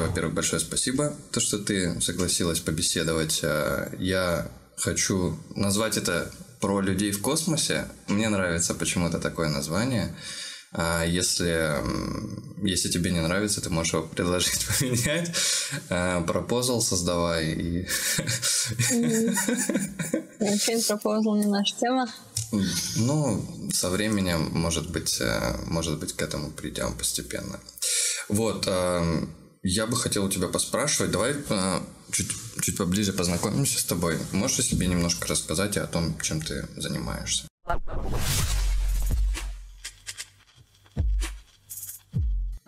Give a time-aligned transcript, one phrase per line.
[0.00, 3.40] во-первых, большое спасибо, то, что ты согласилась побеседовать.
[3.42, 6.30] А, я хочу назвать это
[6.60, 7.88] про людей в космосе.
[8.08, 10.14] Мне нравится почему-то такое название.
[10.72, 11.76] А если,
[12.62, 15.32] если тебе не нравится, ты можешь его предложить поменять.
[16.26, 17.52] Пропозал создавай.
[17.52, 17.86] И...
[20.40, 22.06] Вообще пропозал не наша тема.
[22.96, 27.58] Ну, со временем, может быть, э, может быть, к этому придем постепенно.
[28.28, 29.26] Вот, э,
[29.66, 31.10] я бы хотел у тебя поспрашивать.
[31.10, 31.80] Давай э,
[32.12, 32.30] чуть,
[32.60, 34.18] чуть поближе познакомимся с тобой.
[34.32, 37.48] Можешь о себе немножко рассказать о том, чем ты занимаешься?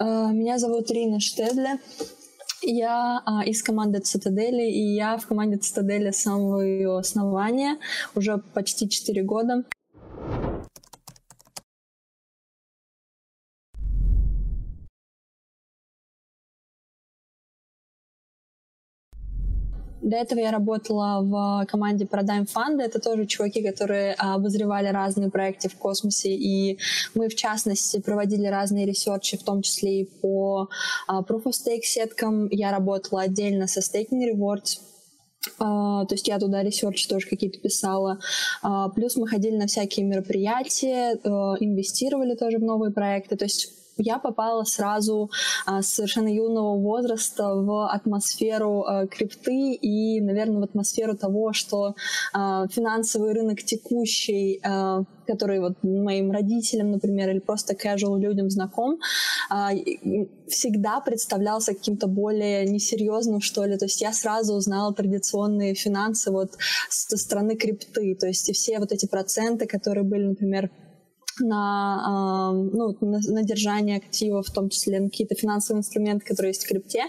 [0.00, 1.78] Меня зовут Рина Штедле.
[2.62, 7.78] Я а, из команды Цитадели, и я в команде Цитадели с самого ее основания
[8.14, 9.64] уже почти 4 года.
[20.08, 22.80] До этого я работала в команде Paradigm Fund.
[22.80, 26.30] Это тоже чуваки, которые обозревали разные проекты в космосе.
[26.30, 26.78] И
[27.14, 30.70] мы, в частности, проводили разные research и, в том числе и по
[31.06, 32.48] а, Proof of Stake сеткам.
[32.50, 34.80] Я работала отдельно со Staking Rewards.
[35.60, 38.18] Э, то есть я туда research и тоже какие-то писала.
[38.94, 41.12] Плюс мы ходили на всякие мероприятия,
[41.60, 43.36] инвестировали тоже в новые проекты.
[43.36, 45.30] То есть я попала сразу
[45.66, 51.94] а, с совершенно юного возраста в атмосферу а, крипты и, наверное, в атмосферу того, что
[52.32, 58.98] а, финансовый рынок текущий, а, который вот моим родителям, например, или просто casual людям знаком,
[59.50, 59.70] а,
[60.48, 63.76] всегда представлялся каким-то более несерьезным, что ли.
[63.76, 66.52] То есть я сразу узнала традиционные финансы вот
[66.88, 68.14] со стороны крипты.
[68.14, 70.70] То есть и все вот эти проценты, которые были, например,
[71.40, 76.64] на, ну, на, на держание активов, в том числе на какие-то финансовые инструменты, которые есть
[76.64, 77.04] в крипте,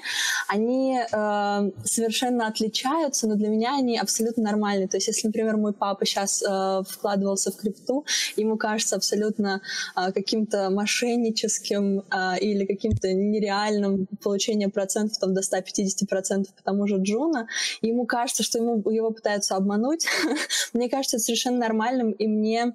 [0.48, 4.88] они э, совершенно отличаются, но для меня они абсолютно нормальные.
[4.88, 9.62] То есть, если, например, мой папа сейчас э, вкладывался в крипту, ему кажется абсолютно
[9.96, 16.98] э, каким-то мошенническим э, или каким-то нереальным получение процентов там, до 150% по тому же
[16.98, 17.48] Джуна,
[17.82, 20.06] ему кажется, что ему, его пытаются обмануть.
[20.74, 22.74] мне кажется, это совершенно нормальным, и мне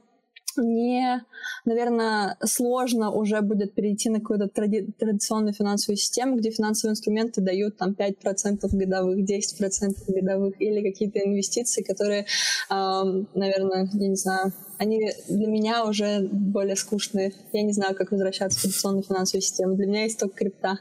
[0.56, 1.24] не,
[1.64, 7.76] наверное, сложно уже будет перейти на какую-то тради- традиционную финансовую систему, где финансовые инструменты дают
[7.76, 12.26] там 5% годовых, 10% годовых или какие-то инвестиции, которые,
[12.70, 17.32] э, наверное, я не знаю, они для меня уже более скучные.
[17.52, 19.74] Я не знаю, как возвращаться в традиционную финансовую систему.
[19.74, 20.78] Для меня есть только крипта.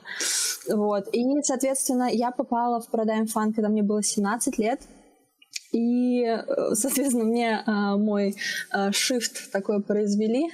[0.70, 1.08] Вот.
[1.14, 4.82] И, соответственно, я попала в Paradigm Fund, когда мне было 17 лет.
[5.72, 8.36] И, э, соответственно, мне а, мой
[8.72, 8.92] а,
[9.52, 10.52] такой произвели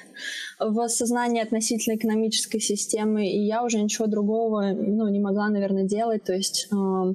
[0.60, 6.24] в осознании относительно экономической системы, и я уже ничего другого ну, не могла, наверное, делать.
[6.24, 7.14] То есть а,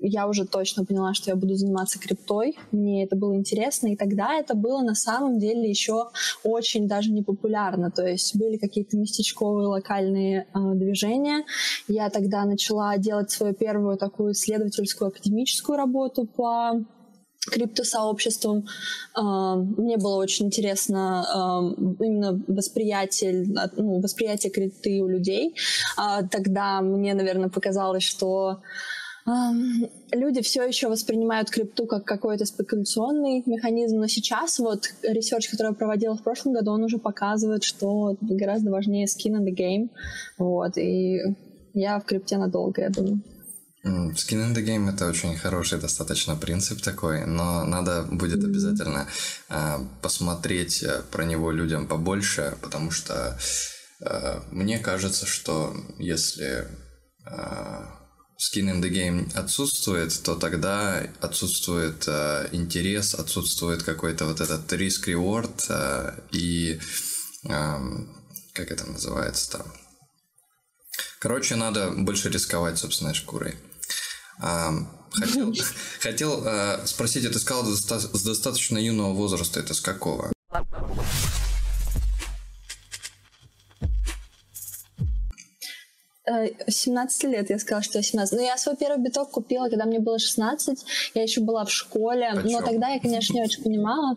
[0.00, 2.56] я уже точно поняла, что я буду заниматься криптой.
[2.70, 6.08] Мне это было интересно, и тогда это было на самом деле еще
[6.44, 7.90] очень даже не популярно.
[7.90, 11.44] То есть были какие-то местечковые локальные э, движения.
[11.88, 16.84] Я тогда начала делать свою первую такую исследовательскую академическую работу по
[17.46, 18.66] криптосообществом.
[19.14, 21.60] А, мне было очень интересно а,
[22.00, 23.46] именно восприятие,
[23.76, 25.54] ну, восприятие крипты у людей.
[25.96, 28.60] А, тогда мне, наверное, показалось, что
[30.12, 35.74] люди все еще воспринимают крипту как какой-то спекуляционный механизм, но сейчас вот research, который я
[35.74, 39.88] проводила в прошлом году, он уже показывает, что гораздо важнее skin in the game.
[40.38, 41.18] Вот, и
[41.74, 43.20] я в крипте надолго, я думаю.
[43.86, 49.06] Skin in the game это очень хороший достаточно принцип такой, но надо будет обязательно
[49.48, 53.38] э, посмотреть про него людям побольше, потому что
[54.00, 56.66] э, мне кажется, что если
[57.26, 57.84] э,
[58.36, 65.66] skin in the game отсутствует, то тогда отсутствует э, интерес, отсутствует какой-то вот этот риск-реворд
[65.68, 66.80] э, и
[67.44, 67.76] э,
[68.52, 69.72] как это называется там.
[71.20, 73.54] Короче, надо больше рисковать собственной шкурой.
[74.38, 75.54] Хотел,
[76.00, 80.32] хотел э, спросить, ты сказал с достаточно юного возраста, это с какого?
[86.28, 88.38] Э, 17 лет я сказала, что я 17.
[88.38, 90.84] Но я свой первый биток купила, когда мне было 16.
[91.14, 92.32] Я еще была в школе.
[92.34, 92.50] Почем?
[92.50, 94.16] Но тогда я, конечно, не очень понимала.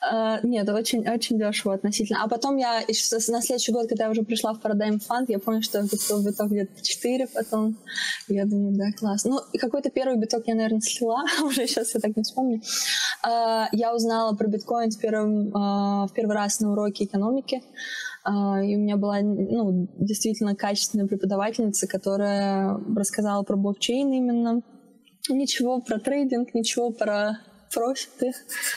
[0.00, 2.22] Uh, нет, очень, очень дешево относительно.
[2.22, 5.60] А потом я на следующий год, когда я уже пришла в Paradigm Fund, я помню,
[5.60, 7.76] что я купила биток где-то 4 потом.
[8.28, 9.24] Я думаю, да, класс.
[9.24, 12.62] Ну, какой-то первый биток я, наверное, слила, уже сейчас я так не вспомню.
[13.26, 17.62] Uh, я узнала про биткоин в, первом, uh, в первый раз на уроке экономики.
[18.26, 24.60] И у меня была ну, действительно качественная преподавательница, которая рассказала про блокчейн именно.
[25.30, 27.38] Ничего про трейдинг, ничего про
[27.72, 28.32] профиты,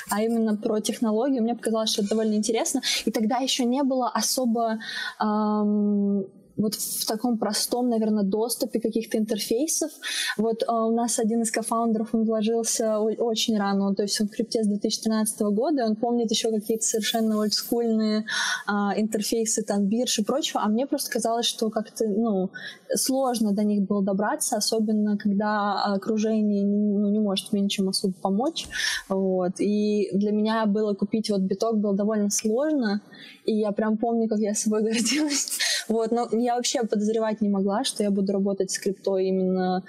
[0.09, 1.39] а именно про технологии.
[1.39, 2.81] Мне показалось, что это довольно интересно.
[3.05, 4.79] И тогда еще не было особо
[5.19, 6.25] эм,
[6.57, 9.91] вот в таком простом, наверное, доступе каких-то интерфейсов.
[10.37, 14.31] Вот э, у нас один из кофаундеров, он вложился очень рано, то есть он в
[14.31, 18.25] крипте с 2013 года, он помнит еще какие-то совершенно олдскульные
[18.67, 22.51] э, интерфейсы, там, бирж и прочего, а мне просто казалось, что как-то, ну,
[22.95, 28.67] сложно до них было добраться, особенно когда окружение ну, не может мне ничем особо помочь,
[29.09, 33.01] вот, и для меня было купить вот биток было довольно сложно,
[33.45, 35.49] и я прям помню, как я собой гордилась,
[35.91, 39.83] вот, но я вообще подозревать не могла, что я буду работать с криптой именно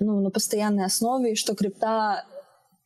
[0.00, 2.24] ну, на постоянной основе, и что крипта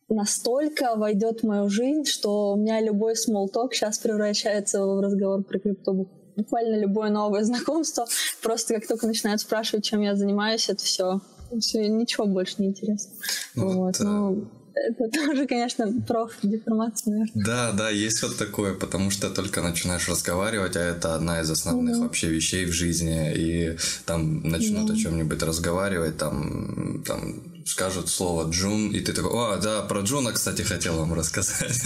[0.07, 5.43] настолько войдет в мою жизнь, что у меня любой small talk сейчас превращается в разговор
[5.43, 6.07] про крипту.
[6.35, 8.05] Буквально любое новое знакомство.
[8.41, 11.21] Просто как только начинают спрашивать, чем я занимаюсь, это все.
[11.59, 13.13] Все, ничего больше не интересно.
[13.55, 14.03] Ну, вот, это...
[14.03, 17.45] ну, это тоже, конечно, профдеформация, наверное.
[17.45, 21.97] Да, да, есть вот такое, потому что только начинаешь разговаривать, а это одна из основных
[21.97, 22.03] mm-hmm.
[22.03, 24.93] вообще вещей в жизни, и там начнут mm-hmm.
[24.93, 30.31] о чем-нибудь разговаривать, там, там скажут слово Juno, и ты такой, о, да, про Juno,
[30.31, 31.81] кстати, хотел вам рассказать.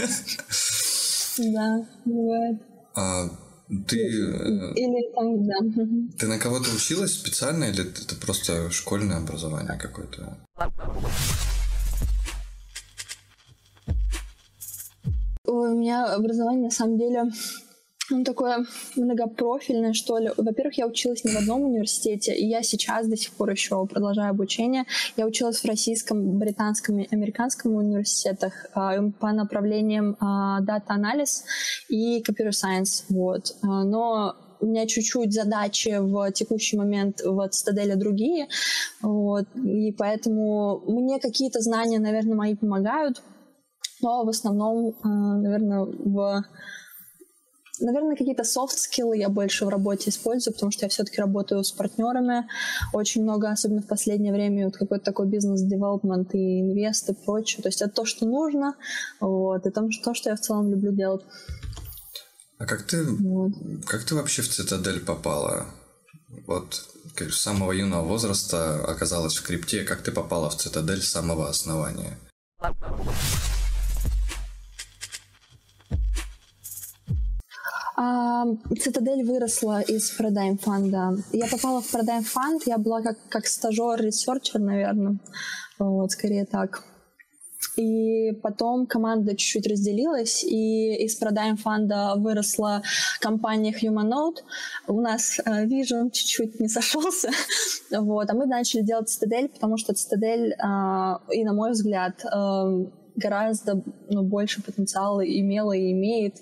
[1.37, 2.61] Да, бывает.
[2.95, 3.29] А,
[3.87, 3.97] ты...
[3.97, 6.17] Э, или там, да.
[6.17, 10.37] Ты на кого-то училась специально, или это просто школьное образование какое-то?
[15.47, 17.23] У меня образование на самом деле
[18.09, 18.65] ну, такое
[18.95, 20.31] многопрофильное, что ли.
[20.37, 24.29] Во-первых, я училась не в одном университете, и я сейчас до сих пор еще продолжаю
[24.29, 24.85] обучение.
[25.17, 31.43] Я училась в российском, британском и американском университетах э, по направлениям дата-анализ
[31.89, 33.03] и computer science.
[33.09, 33.51] Вот.
[33.63, 38.47] Э, но у меня чуть-чуть задачи в текущий момент в Цитаделе другие,
[39.03, 43.21] вот, и поэтому мне какие-то знания, наверное, мои помогают,
[44.01, 46.43] но в основном, а, наверное, в
[47.79, 52.47] Наверное, какие-то софт-скиллы я больше в работе использую, потому что я все-таки работаю с партнерами
[52.93, 57.61] очень много, особенно в последнее время, вот какой-то такой бизнес-девелопмент и инвест и прочее.
[57.61, 58.75] То есть это то, что нужно,
[59.19, 61.21] вот, и то, что я в целом люблю делать.
[62.57, 63.51] А как ты, вот.
[63.85, 65.67] как ты вообще в Цитадель попала?
[66.47, 66.83] Вот
[67.15, 69.83] с самого юного возраста оказалась в крипте.
[69.83, 72.17] Как ты попала в Цитадель с самого основания?
[77.97, 81.17] Цитадель выросла из Paradigm фонда.
[81.33, 85.17] Я попала в Paradigm фонд, я была как, как стажер-ресерчер, наверное.
[85.79, 86.83] Вот, скорее так.
[87.75, 92.81] И потом команда чуть-чуть разделилась, и из Paradigm фонда выросла
[93.19, 94.43] компания Humanode.
[94.87, 97.29] У нас э, Vision чуть-чуть не сошелся,
[97.91, 102.85] вот, а мы начали делать Цитадель, потому что Цитадель, э, и на мой взгляд, э,
[103.17, 106.35] гораздо ну, больше потенциала имела и имеет,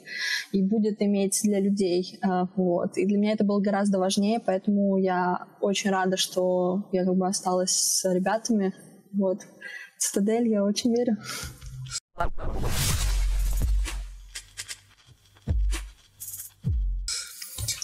[0.51, 2.19] и будет иметь для людей.
[2.21, 2.97] А, вот.
[2.97, 7.27] И для меня это было гораздо важнее, поэтому я очень рада, что я как бы
[7.27, 8.73] осталась с ребятами.
[9.13, 9.39] Вот.
[9.97, 11.17] Цитадель, я очень верю.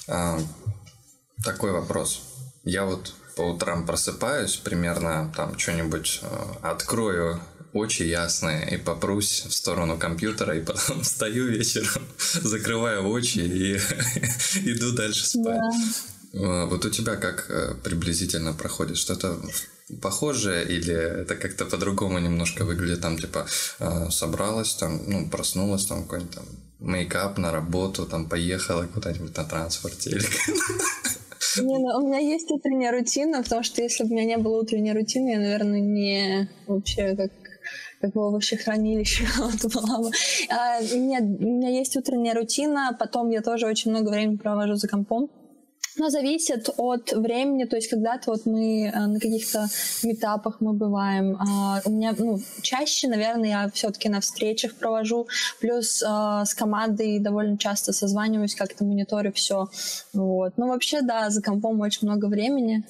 [0.08, 0.38] А,
[1.44, 2.22] такой вопрос.
[2.64, 6.28] Я вот по утрам просыпаюсь, примерно там что-нибудь э,
[6.62, 7.40] открою
[7.74, 13.76] очи ясные и попрусь в сторону компьютера, и потом встаю вечером, закрываю очи и
[14.72, 15.60] иду дальше спать.
[16.34, 16.66] Да.
[16.66, 18.98] Вот у тебя как э, приблизительно проходит?
[18.98, 19.38] Что-то
[20.02, 23.02] похожее или это как-то по-другому немножко выглядит?
[23.02, 23.46] Там типа
[23.80, 26.46] э, собралась, там, ну, проснулась, там какой-нибудь там
[26.80, 30.26] мейкап на работу, там поехала куда-нибудь на транспорте или
[31.58, 34.62] не, ну, у меня есть утренняя рутина, потому что если бы у меня не было
[34.62, 37.32] утренней рутины, я, наверное, не вообще как
[38.02, 40.12] как в овощехранилище вот была бы.
[40.50, 44.88] А, нет, у меня есть утренняя рутина, потом я тоже очень много времени провожу за
[44.88, 45.30] компом.
[45.98, 49.68] Но зависит от времени, то есть когда-то вот мы э, на каких-то
[50.04, 51.38] метапах мы бываем.
[51.40, 55.28] А у меня, ну, чаще, наверное, я все-таки на встречах провожу,
[55.60, 56.06] плюс э,
[56.46, 59.70] с командой довольно часто созваниваюсь, как-то мониторю все.
[60.14, 60.54] Вот.
[60.58, 62.86] Ну, вообще, да, за компом очень много времени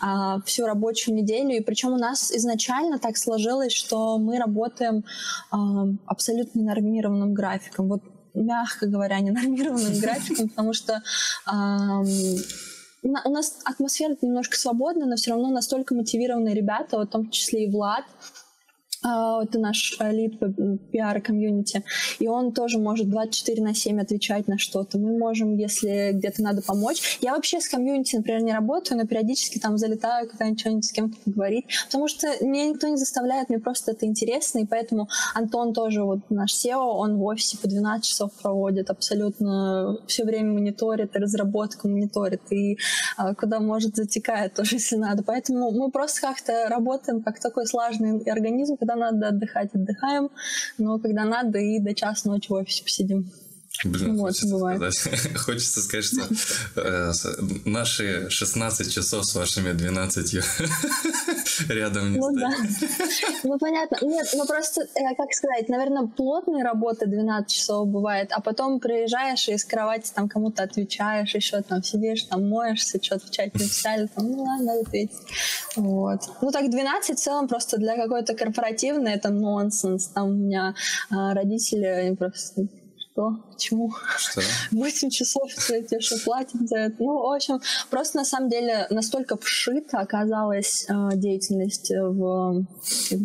[0.00, 1.56] а, всю рабочую неделю.
[1.56, 5.04] И причем у нас изначально так сложилось, что мы работаем
[5.50, 7.88] а, абсолютно нормированным графиком.
[7.88, 8.02] Вот
[8.34, 11.02] мягко говоря, ненормированным графиком, потому что
[11.46, 17.70] у нас атмосфера немножко свободная, но все равно настолько мотивированные ребята, в том числе и
[17.70, 18.04] Влад,
[19.04, 20.38] это наш лид
[20.90, 21.84] пиар-комьюнити,
[22.18, 24.98] и он тоже может 24 на 7 отвечать на что-то.
[24.98, 27.18] Мы можем, если где-то надо помочь.
[27.20, 31.16] Я вообще с комьюнити, например, не работаю, но периодически там залетаю куда-нибудь что-нибудь с кем-то
[31.24, 36.02] поговорить, потому что меня никто не заставляет, мне просто это интересно, и поэтому Антон тоже,
[36.02, 41.18] вот наш SEO, он в офисе по 12 часов проводит, абсолютно все время мониторит, и
[41.18, 42.78] разработку мониторит, и
[43.16, 45.22] а, куда может затекает тоже, если надо.
[45.22, 50.30] Поэтому мы просто как-то работаем как такой сложный организм, когда надо отдыхать, отдыхаем,
[50.78, 53.30] но когда надо и до час ночи в офисе посидим.
[53.82, 54.94] Блин, вот, хочется, бывает.
[54.94, 56.22] Сказать, хочется сказать, что
[56.76, 57.12] э,
[57.64, 60.34] наши 16 часов с вашими 12
[61.68, 62.52] рядом не ну, стоят.
[62.80, 62.88] Да.
[63.42, 63.98] Ну, понятно.
[64.02, 69.48] Нет, ну просто, э, как сказать, наверное, плотная работа 12 часов бывает, а потом приезжаешь
[69.48, 74.08] и из кровати там кому-то отвечаешь, еще там сидишь, там моешься, что-то в чате написали,
[74.14, 75.18] там, ну ладно, надо ответить.
[75.74, 76.20] Вот.
[76.40, 80.06] Ну так 12 в целом просто для какой-то корпоративной это нонсенс.
[80.06, 80.74] Там у меня
[81.10, 82.68] а, родители они просто
[83.14, 83.36] что?
[83.52, 83.92] Почему?
[84.18, 84.42] Что?
[84.72, 86.96] 8 часов тебе что платят за это.
[86.98, 92.66] Ну, в общем, просто на самом деле настолько вшита оказалась э, деятельность в...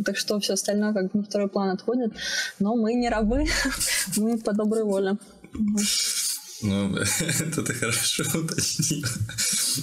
[0.06, 2.14] Так что все остальное как бы на второй план отходит.
[2.60, 3.46] Но мы не рабы,
[4.18, 5.18] мы по доброй воле.
[6.62, 6.98] Ну,
[7.40, 9.06] это ты хорошо уточнил.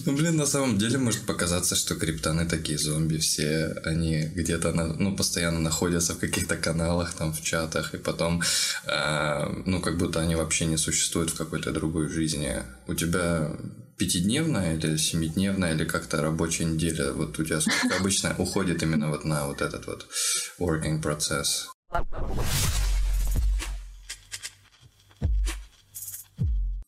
[0.04, 4.86] Ну, блин, на самом деле может показаться, что криптоны такие зомби все, они где-то, на,
[4.86, 8.42] ну, постоянно находятся в каких-то каналах, там, в чатах, и потом,
[8.86, 12.62] э, ну, как будто они вообще не существуют в какой-то другой жизни.
[12.86, 13.56] У тебя
[13.96, 17.12] пятидневная или семидневная, или как-то рабочая неделя?
[17.12, 20.06] Вот у тебя сколько обычно уходит именно вот на вот этот вот
[20.60, 21.68] working процесс?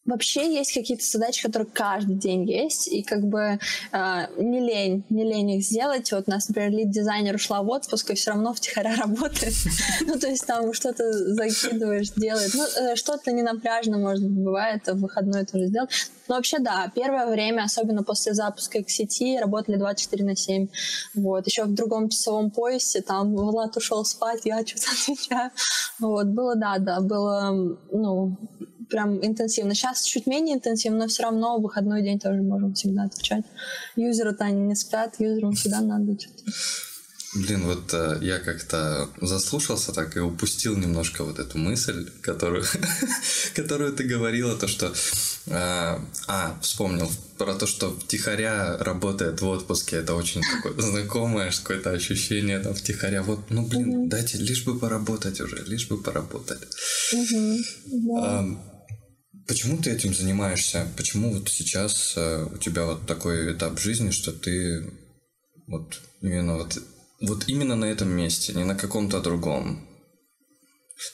[0.08, 3.58] Вообще есть какие-то задачи, которые каждый день есть, и как бы
[3.92, 6.10] э, не лень, не лень их сделать.
[6.12, 9.52] Вот у нас, например, лид-дизайнер ушла в отпуск, и все равно втихаря работает.
[10.06, 12.52] Ну, то есть там что-то закидываешь, делает.
[12.54, 15.90] Ну, э, что-то не напряжно, может быть, бывает, в выходной тоже сделать.
[16.26, 20.68] Но вообще, да, первое время, особенно после запуска к сети, работали 24 на 7.
[21.16, 21.46] Вот.
[21.46, 25.50] Еще в другом часовом поясе, там Влад ушел спать, я что-то отвечаю.
[25.98, 26.26] Вот.
[26.28, 28.38] Было, да, да, было, ну,
[28.88, 29.74] прям интенсивно.
[29.74, 33.44] Сейчас чуть менее интенсивно, но все равно в выходной день тоже можем всегда отвечать.
[33.96, 36.52] Юзеры-то они не спят, юзерам всегда надо что-то.
[37.34, 42.64] Блин, вот э, я как-то заслушался так и упустил немножко вот эту мысль, которую,
[43.54, 44.94] которую ты говорила, то что...
[45.46, 49.96] Э, а, вспомнил про то, что втихаря работает в отпуске.
[49.96, 53.22] Это очень такое знакомое какое-то ощущение там втихаря.
[53.22, 56.66] Вот, ну, блин, дайте, лишь бы поработать уже, лишь бы поработать.
[59.48, 60.86] Почему ты этим занимаешься?
[60.94, 64.92] Почему вот сейчас э, у тебя вот такой этап жизни, что ты
[65.66, 66.78] вот именно вот,
[67.22, 69.88] вот именно на этом месте, не на каком-то другом?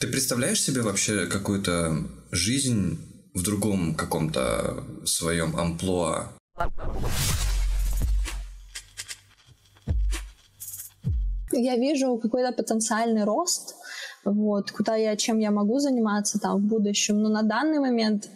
[0.01, 2.99] Ты представляешь себе вообще какую-то жизнь
[3.33, 6.33] в другом каком-то своем амплуа?
[11.53, 13.75] Я вижу какой-то потенциальный рост,
[14.25, 17.21] вот, куда я, чем я могу заниматься там в будущем.
[17.21, 18.29] Но на данный момент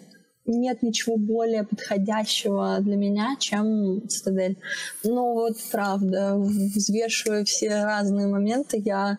[0.45, 4.57] нет ничего более подходящего для меня, чем цитадель.
[5.03, 9.17] Но вот правда, взвешивая все разные моменты, я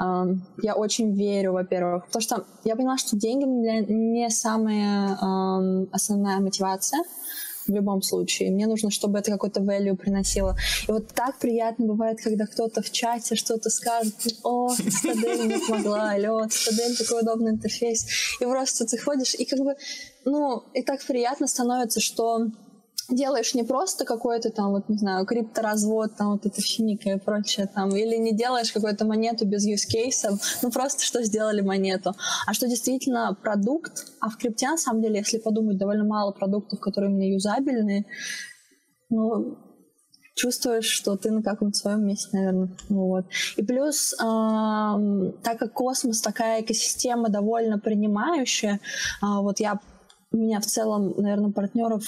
[0.00, 0.24] э,
[0.62, 6.40] я очень верю, во-первых, потому что я поняла, что деньги для не самая э, основная
[6.40, 7.02] мотивация
[7.68, 8.50] в любом случае.
[8.50, 10.56] Мне нужно, чтобы это какой-то value приносило.
[10.88, 16.16] И вот так приятно бывает, когда кто-то в чате что-то скажет, о, Цитадель не помогла,
[16.16, 18.06] или о, Цитадель такой удобный интерфейс.
[18.40, 19.74] И просто ты ходишь, и как бы,
[20.24, 22.48] ну, и так приятно становится, что
[23.08, 27.68] делаешь не просто какой-то там, вот, не знаю, крипторазвод, там вот это финика и прочее,
[27.72, 32.14] там, или не делаешь какую-то монету без use кейсов, ну просто что сделали монету,
[32.46, 36.80] а что действительно продукт, а в крипте, на самом деле, если подумать, довольно мало продуктов,
[36.80, 38.04] которые именно юзабельные,
[39.10, 39.56] ну,
[40.34, 42.70] чувствуешь, что ты на каком-то своем месте, наверное.
[42.88, 43.24] Вот.
[43.56, 48.78] И плюс, эм, так как космос такая экосистема довольно принимающая, э,
[49.22, 49.80] вот я,
[50.30, 52.04] у меня в целом, наверное, партнеров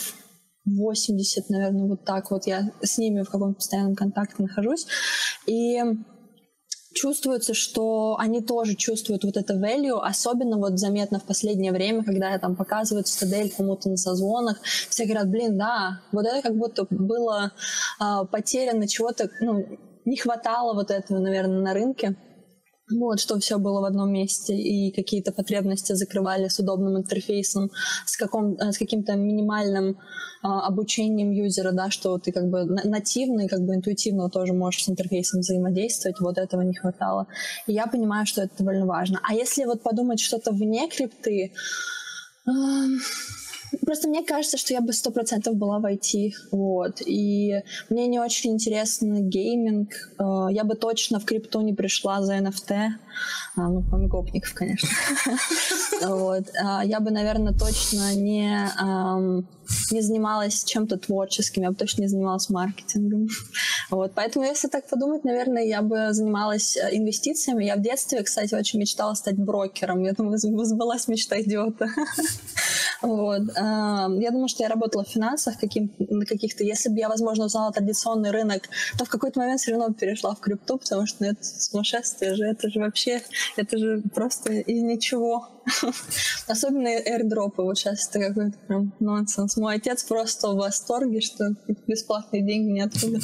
[0.65, 4.87] 80, наверное, вот так вот я с ними в каком-то постоянном контакте нахожусь.
[5.47, 5.81] И
[6.95, 12.31] чувствуется, что они тоже чувствуют вот это value, особенно вот заметно в последнее время, когда
[12.31, 16.87] я там показываю стадель кому-то на созвонах, все говорят, блин, да, вот это как будто
[16.91, 17.53] было
[17.99, 19.67] а, потеряно чего-то, ну,
[20.05, 22.17] не хватало вот этого, наверное, на рынке.
[22.91, 27.71] Вот, что все было в одном месте, и какие-то потребности закрывали с удобным интерфейсом,
[28.05, 29.99] с, каком, э, с каким-то минимальным
[30.43, 34.85] а, обучением юзера, да, что ты как бы нативно и как бы интуитивно тоже можешь
[34.85, 37.27] с интерфейсом взаимодействовать, вот этого не хватало.
[37.67, 39.21] И я понимаю, что это довольно важно.
[39.23, 41.53] А если вот подумать что-то вне крипты,
[43.85, 47.01] Просто мне кажется, что я бы сто процентов была в IT, вот.
[47.05, 49.89] И мне не очень интересен гейминг.
[50.19, 52.91] Э, я бы точно в крипту не пришла за NFT.
[53.57, 54.89] А, ну, кроме гопников, конечно.
[56.03, 56.45] Вот.
[56.63, 58.67] А, я бы, наверное, точно не,
[59.91, 63.29] не занималась чем-то творческим, я бы точно не занималась маркетингом.
[63.91, 64.13] Вот.
[64.15, 67.65] Поэтому, если так подумать, наверное, я бы занималась э, инвестициями.
[67.65, 70.03] Я в детстве, кстати, очень мечтала стать брокером.
[70.03, 71.89] Я думаю, сбылась мечта идиота.
[73.03, 73.43] Вот.
[73.57, 76.65] Я думаю, что я работала в финансах каким, на каких-то.
[76.65, 80.41] Если бы я, возможно, узнала традиционный рынок, то в какой-то момент все равно перешла в
[80.41, 82.45] крипту, потому что ну, это сумасшествие же.
[82.45, 83.23] Это же вообще,
[83.57, 85.49] это же просто из ничего.
[86.49, 87.63] Особенно airdropы.
[87.63, 89.57] Вот сейчас это какой-то прям нонсенс.
[89.57, 91.55] Мой отец просто в восторге, что
[91.87, 93.21] бесплатные деньги не оттуда.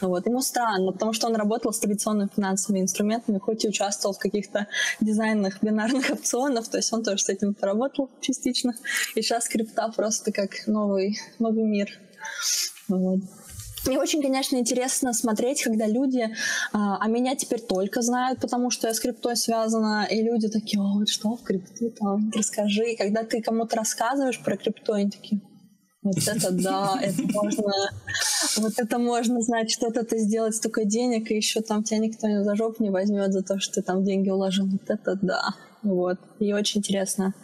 [0.00, 0.26] Вот.
[0.26, 4.66] Ему странно, потому что он работал с традиционными финансовыми инструментами, хоть и участвовал в каких-то
[5.00, 8.74] дизайнах бинарных опционов, то есть он тоже с этим поработал частично.
[9.14, 11.88] И сейчас крипта просто как новый, новый мир.
[12.88, 13.20] Вот.
[13.86, 16.28] Мне очень, конечно, интересно смотреть, когда люди,
[16.72, 20.80] а, а меня теперь только знают, потому что я с криптой связана, и люди такие,
[20.80, 22.92] о, что в крипту там, расскажи.
[22.92, 25.40] И когда ты кому-то рассказываешь про крипту, они такие,
[26.12, 27.72] вот это да, это можно,
[28.58, 32.44] вот это можно, знать, что-то ты сделать столько денег, и еще там тебя никто не
[32.44, 34.66] за жопу не возьмет за то, что ты там деньги уложил.
[34.66, 35.42] Вот это да.
[35.82, 36.18] Вот.
[36.38, 37.34] И очень интересно.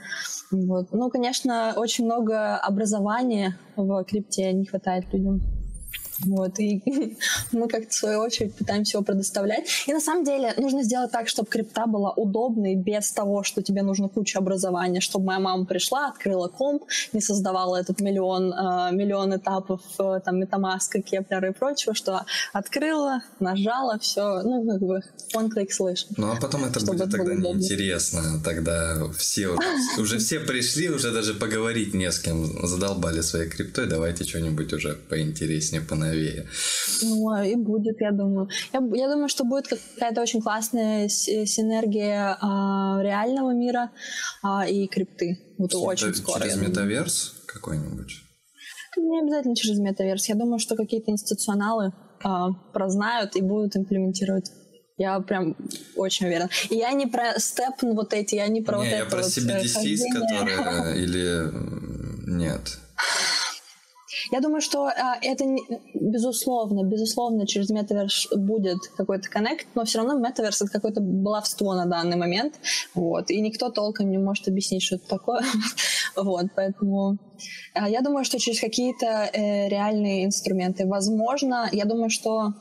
[0.50, 0.88] Вот.
[0.92, 5.40] Ну, конечно, очень много образования в крипте не хватает людям.
[6.20, 6.82] Вот, и
[7.52, 9.68] мы как-то в свою очередь пытаемся его предоставлять.
[9.86, 13.82] И на самом деле нужно сделать так, чтобы крипта была удобной, без того, что тебе
[13.82, 19.36] нужно куча образования, чтобы моя мама пришла, открыла комп, не создавала этот миллион, э, миллион
[19.36, 25.02] этапов, э, там, Metamask, Kepler и прочего, что открыла, нажала, все, ну, как бы,
[25.34, 26.06] one click слышь.
[26.16, 29.60] Ну, а потом это будет это тогда неинтересно, тогда все уже,
[29.98, 34.94] уже все пришли, уже даже поговорить не с кем, задолбали своей криптой, давайте что-нибудь уже
[34.94, 36.46] поинтереснее, понаверное новее.
[37.02, 38.48] Ну, и будет, я думаю.
[38.72, 43.90] Я, я думаю, что будет какая-то очень классная синергия а, реального мира
[44.42, 45.38] а, и крипты.
[45.58, 46.42] Вот очень Это скоро.
[46.42, 48.22] Через метаверс какой-нибудь?
[48.96, 50.28] Не обязательно через метаверс.
[50.28, 54.50] Я думаю, что какие-то институционалы а, прознают и будут имплементировать
[54.98, 55.56] я прям
[55.96, 56.48] очень уверена.
[56.70, 59.22] И я не про степ вот эти, я не про не, вот я это про
[59.22, 60.94] вот CBDCs, э, которые...
[60.94, 61.50] Э, или...
[62.30, 62.78] Нет.
[64.32, 65.44] Я думаю, что а, это
[65.92, 71.84] безусловно, безусловно, через метаверс будет какой-то коннект, но все равно метаверс это какое-то баловство на
[71.84, 72.54] данный момент,
[72.94, 75.42] вот, и никто толком не может объяснить, что это такое,
[76.16, 77.18] вот, поэтому
[77.74, 82.54] а, я думаю, что через какие-то э, реальные инструменты, возможно, я думаю, что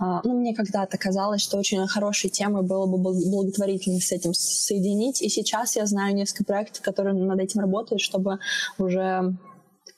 [0.00, 5.22] а, ну, мне когда-то казалось, что очень хорошей темой было бы благотворительность с этим соединить.
[5.22, 8.40] И сейчас я знаю несколько проектов, которые над этим работают, чтобы
[8.78, 9.36] уже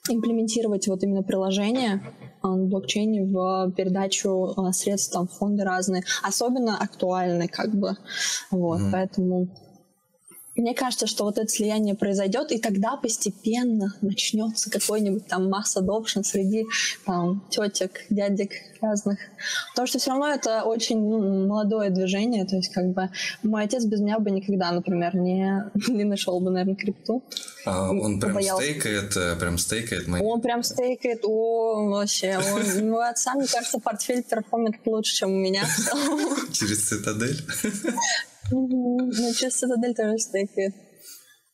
[0.09, 2.03] имплементировать вот именно приложение
[2.43, 7.97] на блокчейне в передачу а, средств, там, фонды разные, особенно актуальны, как бы,
[8.51, 8.90] вот, mm-hmm.
[8.93, 9.49] поэтому
[10.57, 16.23] мне кажется, что вот это слияние произойдет, и тогда постепенно начнется какой-нибудь там масс adoption
[16.23, 16.64] среди
[17.05, 19.19] там тетек, дядек разных.
[19.71, 23.11] Потому что все равно это очень ну, молодое движение, то есть как бы
[23.43, 27.25] мой отец без меня бы никогда, например, не, не нашел бы, наверное, крипту.
[27.67, 28.62] А он прям боялся.
[28.62, 30.23] стейкает, э, прям стейкает мои...
[30.23, 32.38] Он прям стейкает, о, вообще.
[32.38, 35.64] Он, мой отца, мне кажется, портфель перформит лучше, чем у меня.
[36.53, 37.43] Через цитадель?
[38.51, 40.75] Ну, через Цитадель тоже стейкает.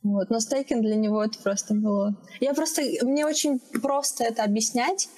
[0.03, 0.31] Вот.
[0.31, 2.17] Но стейкинг для него это просто было...
[2.41, 2.83] Я просто...
[3.03, 5.09] Мне очень просто это объяснять.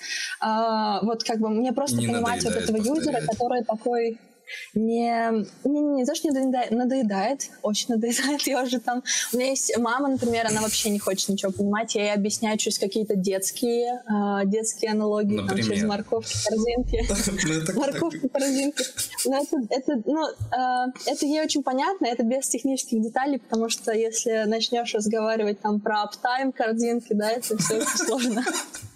[0.40, 2.98] А, вот как бы мне просто не понимать вот этого повторять.
[2.98, 4.18] юзера, который такой
[4.74, 8.42] не, не, не, то, что не надоедает, надоедает, очень надоедает.
[8.46, 9.02] Я уже там...
[9.32, 11.94] У меня есть мама, например, она вообще не хочет ничего понимать.
[11.94, 15.64] Я ей объясняю через какие-то детские, э, детские аналогии, например?
[15.64, 17.02] там, через морковки, корзинки.
[17.74, 18.84] Ну, морковки, корзинки.
[19.24, 23.92] Но это, это, ну, э, это ей очень понятно, это без технических деталей, потому что
[23.92, 28.44] если начнешь разговаривать там про аптайм, корзинки, да, это все очень сложно.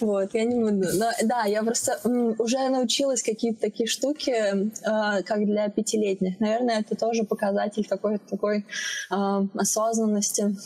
[0.00, 0.88] Вот, я не буду.
[0.94, 1.98] Но, да, я просто
[2.38, 6.40] уже научилась какие-то такие штуки, э, как для пятилетних.
[6.40, 9.14] Наверное, это тоже показатель какой-то такой э,
[9.54, 10.56] осознанности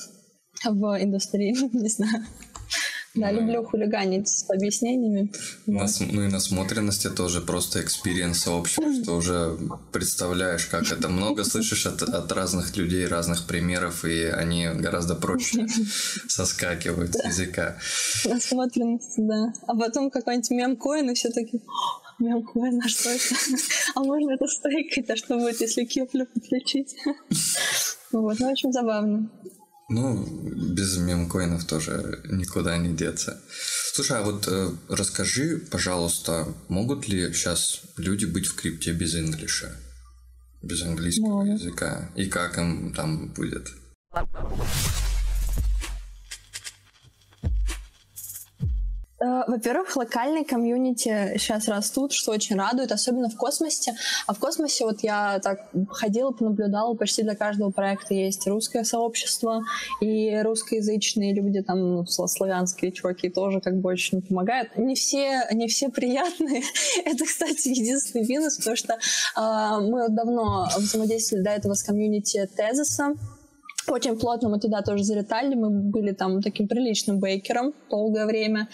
[0.64, 2.24] в индустрии, не знаю.
[3.16, 5.32] Да, ну, люблю хулиганить с объяснениями.
[5.66, 9.58] Нас, ну и насмотренность это уже просто experience сообщества, что уже
[9.92, 15.66] представляешь, как это много слышишь от, от разных людей, разных примеров, и они гораздо проще
[16.28, 17.78] соскакивают с языка.
[18.24, 19.52] Насмотренность, да.
[19.66, 21.62] А потом какой-нибудь мемкоин, и все таки
[22.18, 23.24] мемкоин, а что это?
[23.94, 26.96] А можно это стейкать, а что будет, если Keplr подключить?
[28.12, 29.28] Вот, ну, очень забавно.
[29.88, 30.26] Ну,
[30.74, 33.40] без мемкоинов тоже никуда не деться.
[33.94, 39.76] Слушай, а вот э, расскажи, пожалуйста, могут ли сейчас люди быть в крипте без инглиша?
[40.60, 41.60] Без английского Могут.
[41.60, 42.10] языка?
[42.16, 43.70] И как им там будет?
[49.18, 53.94] Во-первых, локальные комьюнити сейчас растут, что очень радует, особенно в космосе.
[54.26, 59.62] А в космосе вот я так ходила, понаблюдала, почти для каждого проекта есть русское сообщество,
[60.00, 64.76] и русскоязычные люди, там, ну, славянские чуваки тоже как бы очень помогают.
[64.76, 66.62] Не все, не все приятные.
[67.04, 73.14] Это, кстати, единственный минус, потому что э, мы давно взаимодействовали до этого с комьюнити Тезиса,
[73.88, 78.68] очень плотно мы туда тоже залетали, мы были там таким приличным бейкером долгое время.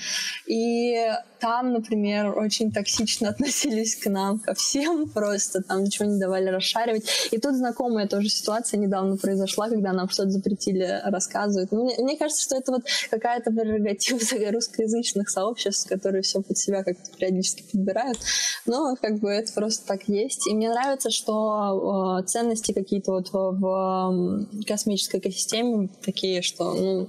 [0.47, 1.09] И
[1.43, 7.05] там, например, очень токсично относились к нам, ко всем, просто там ничего не давали расшаривать.
[7.33, 11.73] И тут знакомая тоже ситуация недавно произошла, когда нам что-то запретили рассказывать.
[11.73, 14.21] Мне, мне кажется, что это вот какая-то прерогатива
[14.53, 18.19] русскоязычных сообществ, которые все под себя как-то периодически подбирают.
[18.65, 20.47] Но как бы это просто так есть.
[20.47, 27.09] И мне нравится, что э, ценности какие-то вот в, в космической экосистеме такие, что ну,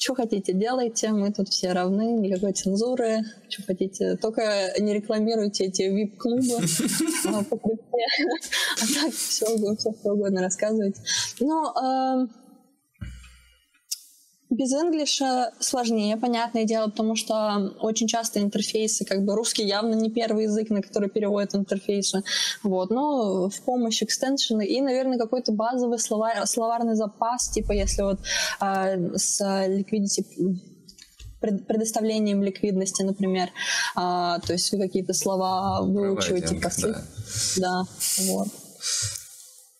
[0.00, 3.18] что хотите, делайте, мы тут все равны, никакой цензуры,
[3.50, 6.56] что хотите, только не рекламируйте эти вип-клубы
[7.26, 7.44] а, а
[8.94, 11.02] так все, все угодно рассказывайте.
[11.40, 12.30] Но эм,
[14.50, 20.10] без инглиша сложнее, понятное дело, потому что очень часто интерфейсы, как бы русский явно не
[20.10, 22.22] первый язык, на который переводят интерфейсы,
[22.62, 28.18] вот, но в помощь экстеншены и, наверное, какой-то базовый словарь, словарный запас, типа если вот
[28.60, 30.24] э, с liquidity
[31.40, 33.48] предоставлением ликвидности, например,
[33.94, 37.04] а, то есть вы какие-то слова выучиваете по да.
[37.56, 37.82] да,
[38.28, 38.48] вот.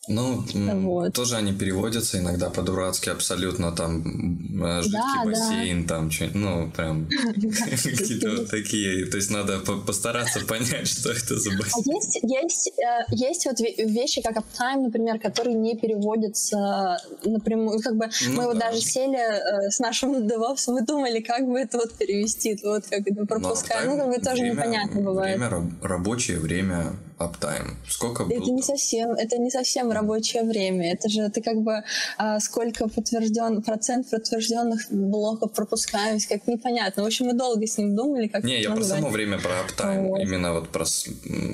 [0.09, 1.13] Ну, вот.
[1.13, 5.95] тоже они переводятся иногда по-дурацки абсолютно, там, э, жидкий да, бассейн, да.
[5.95, 11.51] там, что ну, прям какие-то вот такие, то есть надо постараться понять, что это за
[11.51, 11.85] бассейн.
[11.87, 17.97] А есть, есть, э, есть вот вещи, как uptime, например, которые не переводятся напрямую, как
[17.97, 21.77] бы ну, мы вот даже сели э, с нашим девопсом и думали, как бы это
[21.77, 25.39] вот перевести, вот как это пропускаем, ну, как бы тоже непонятно бывает.
[25.39, 27.77] Время, рабочее время uptime?
[27.89, 28.39] Сколько было?
[28.39, 30.93] Это не совсем, это не совсем рабочее время.
[30.93, 31.85] Это же ты как бы
[32.19, 37.03] а, сколько подтвержден, процент подтвержденных блоков пропускаемость, как непонятно.
[37.03, 40.09] В общем, мы долго с ним думали, как Не, я про само время про uptime,
[40.09, 40.21] вот.
[40.21, 40.85] именно вот про,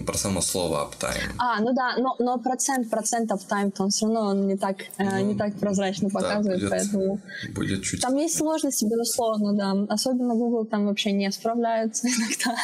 [0.06, 1.32] про само слово uptime.
[1.38, 5.04] А, ну да, но, но процент, процент то он все равно он не так, э,
[5.04, 7.20] ну, не так прозрачно показывает, да, будет, поэтому...
[7.54, 8.00] Будет чуть...
[8.00, 9.92] Там есть сложности, безусловно, да.
[9.92, 12.56] Особенно Google там вообще не справляется иногда.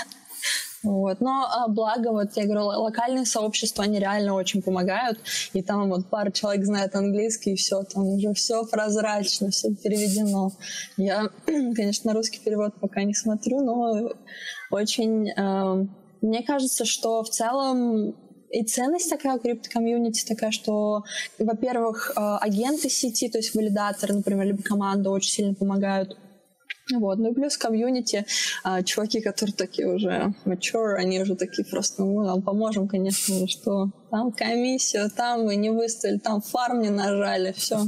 [0.83, 1.21] Вот.
[1.21, 5.19] Но а, благо, вот я говорю, локальные сообщества, они реально очень помогают.
[5.53, 10.53] И там вот пара человек знает английский, и все, там уже все прозрачно, все переведено.
[10.97, 14.13] Я, конечно, русский перевод пока не смотрю, но
[14.71, 15.31] очень...
[15.31, 15.87] Э,
[16.21, 18.15] мне кажется, что в целом
[18.53, 21.05] и ценность такая у криптокомьюнити такая, что,
[21.39, 26.19] во-первых, а, агенты сети, то есть валидаторы, например, либо команда очень сильно помогают
[26.91, 27.19] вот.
[27.19, 28.27] Ну и плюс комьюнити,
[28.65, 33.47] а, чуваки, которые такие уже mature, они уже такие просто, ну, мы вам поможем, конечно,
[33.47, 37.87] что там комиссию, там вы не выставили, там фарм не нажали, все.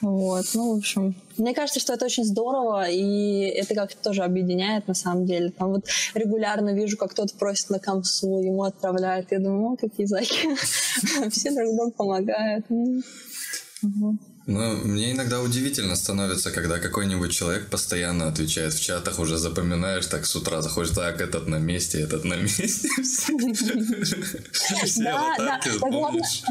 [0.00, 0.44] Вот.
[0.54, 4.94] Ну, в общем, мне кажется, что это очень здорово, и это как-то тоже объединяет на
[4.94, 5.50] самом деле.
[5.50, 9.32] Там вот регулярно вижу, как кто-то просит на комсу, ему отправляют.
[9.32, 10.54] Я думаю, ну, какие заки.
[11.30, 12.66] Все друг другу помогают.
[14.48, 20.24] Ну, мне иногда удивительно становится, когда какой-нибудь человек постоянно отвечает в чатах, уже запоминаешь, так
[20.24, 22.88] с утра заходишь, так, этот на месте, этот на месте.
[24.86, 26.42] Все аватарки помнишь.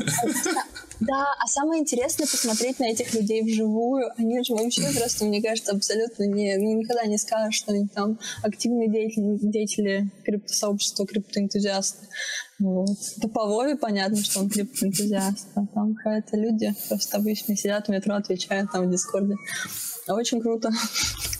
[0.99, 4.11] Да, а самое интересное посмотреть на этих людей вживую.
[4.17, 8.89] Они же вообще просто, мне кажется, абсолютно не, никогда не скажут, что они там активные
[8.91, 12.07] деятели, деятели криптосообщества, криптоэнтузиасты.
[12.59, 12.97] Вот.
[13.17, 15.47] Это по понятно, что он криптоэнтузиаст.
[15.55, 19.35] А там какие-то люди просто обычно сидят в метро, отвечают там в Дискорде.
[20.07, 20.71] Очень круто.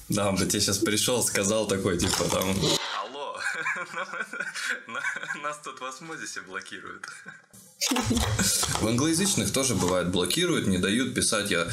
[0.10, 2.50] Да, он бы тебе сейчас пришел, сказал такой, типа, там...
[3.02, 3.36] Алло,
[5.44, 7.06] нас тут в осмозисе блокируют.
[7.80, 11.52] В англоязычных тоже бывает блокируют, не дают писать.
[11.52, 11.68] Я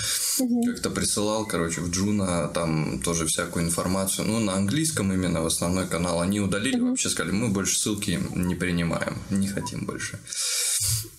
[0.66, 4.28] как-то присылал, короче, в Джуна там тоже всякую информацию.
[4.28, 6.20] Ну, на английском именно в основной канал.
[6.20, 10.18] Они удалили, вообще сказали, мы больше ссылки не принимаем, не хотим больше.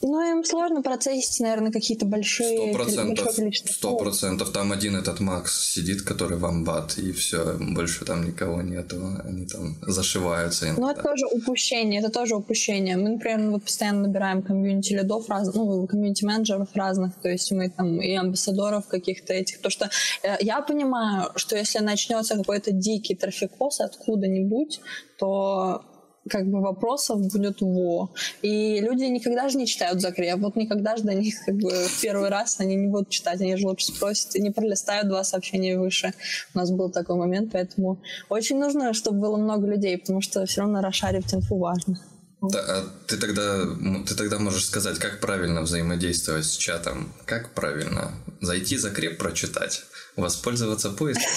[0.02, 2.58] Ну, им сложно процессить, наверное, какие-то большие...
[2.58, 3.28] Сто процентов.
[3.72, 4.52] Сто процентов.
[4.52, 8.98] Там один этот Макс сидит, который вамбат, и все, больше там никого нету.
[9.24, 10.74] Они там зашиваются.
[10.78, 12.98] Ну, это тоже упущение, это тоже упущение.
[12.98, 18.00] Мы, например, вот постоянно набираем комьюнити лидов, раз, ну, комьюнити-менеджеров разных, то есть мы там
[18.00, 19.60] и амбассадоров каких-то этих.
[19.60, 19.90] То, что
[20.22, 24.82] э, я понимаю, что если начнется какой-то дикий трафикоз откуда-нибудь,
[25.18, 25.84] то
[26.30, 28.12] как бы вопросов будет во.
[28.42, 30.40] И люди никогда же не читают закреп.
[30.40, 33.56] Вот никогда же до них как бы в первый раз они не будут читать, они
[33.56, 36.14] же лучше спросят и не пролистают два сообщения выше.
[36.54, 40.62] У нас был такой момент, поэтому очень нужно, чтобы было много людей, потому что все
[40.62, 42.00] равно расшарить инфу важно.
[42.42, 43.66] Да, а ты тогда,
[44.08, 48.12] ты тогда можешь сказать, как правильно взаимодействовать с чатом, как правильно
[48.42, 49.84] зайти закреп прочитать,
[50.16, 51.32] воспользоваться поиском.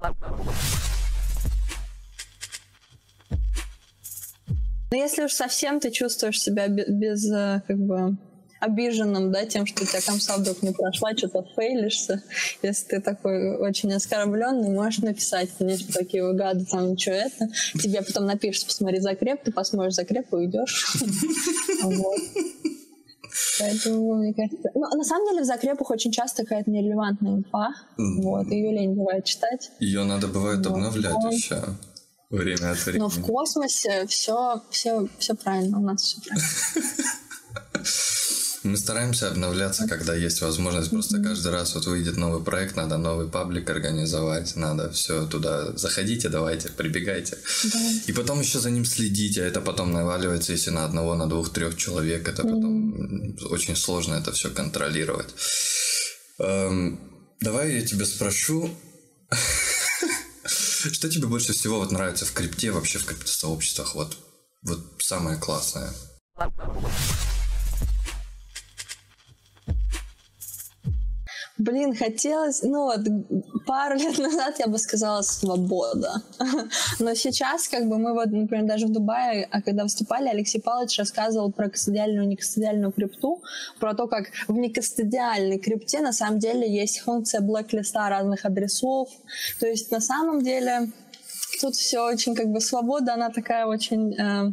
[4.92, 8.18] Но если уж совсем ты чувствуешь себя без, э, как бы,
[8.60, 12.22] обиженным, да, тем, что у тебя комса вдруг не прошла, что-то фейлишься.
[12.62, 17.48] Если ты такой очень оскорбленный, можешь написать, конечно, такие вы гады, там, что это.
[17.72, 20.94] Тебе потом напишешь, посмотри закреп, ты посмотришь закреп и уйдешь.
[23.60, 24.70] Поэтому, мне кажется...
[24.74, 27.70] Ну, на самом деле в закрепах очень часто какая-то нерелевантная инфа.
[27.96, 29.70] Вот, ее лень бывает читать.
[29.80, 31.64] Ее надо бывает обновлять еще
[32.32, 33.02] время от времени.
[33.02, 36.48] Но в космосе все, все, все правильно, у нас все правильно.
[38.64, 40.90] Мы стараемся обновляться, когда есть возможность.
[40.90, 45.76] Просто каждый раз вот выйдет новый проект, надо новый паблик организовать, надо все туда.
[45.76, 47.38] Заходите, давайте, прибегайте.
[47.64, 47.78] Да.
[48.06, 51.52] И потом еще за ним следите, а это потом наваливается, если на одного, на двух,
[51.52, 53.46] трех человек, это потом mm-hmm.
[53.48, 55.34] очень сложно это все контролировать.
[56.38, 57.00] Эм,
[57.40, 58.70] давай я тебя спрошу.
[60.90, 63.94] Что тебе больше всего вот нравится в крипте, вообще в криптосообществах?
[63.94, 64.18] Вот,
[64.62, 65.92] вот самое классное.
[71.62, 73.00] Блин, хотелось, ну вот,
[73.66, 76.20] пару лет назад я бы сказала свобода.
[76.98, 80.98] Но сейчас, как бы, мы вот, например, даже в Дубае, а когда выступали, Алексей Павлович
[80.98, 83.44] рассказывал про кастодиальную и некастодиальную крипту,
[83.78, 89.08] про то, как в некастодиальной крипте на самом деле есть функция блэк-листа разных адресов.
[89.60, 90.90] То есть на самом деле
[91.60, 94.52] тут все очень как бы свобода, она такая очень, э,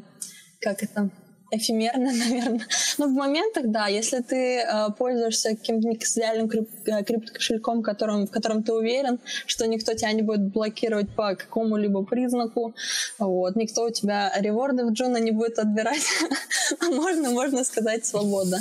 [0.61, 1.09] как это,
[1.51, 2.67] эфемерно, наверное.
[2.97, 8.31] Но в моментах, да, если ты э, пользуешься каким-то идеальным крип- э, криптокошельком, которым, в
[8.31, 12.73] котором ты уверен, что никто тебя не будет блокировать по какому-либо признаку,
[13.19, 16.03] вот, никто у тебя реворды в Джуна не будет отбирать,
[16.81, 18.59] можно, можно сказать, свобода.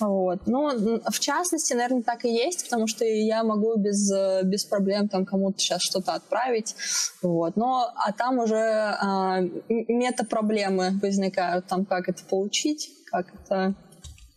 [0.00, 0.46] Вот.
[0.46, 4.10] Ну, в частности, наверное, так и есть, потому что я могу без,
[4.44, 6.74] без проблем там кому-то сейчас что-то отправить.
[7.22, 7.56] Вот.
[7.56, 13.74] Но, а там уже а, мета-проблемы возникают, там как это получить, как это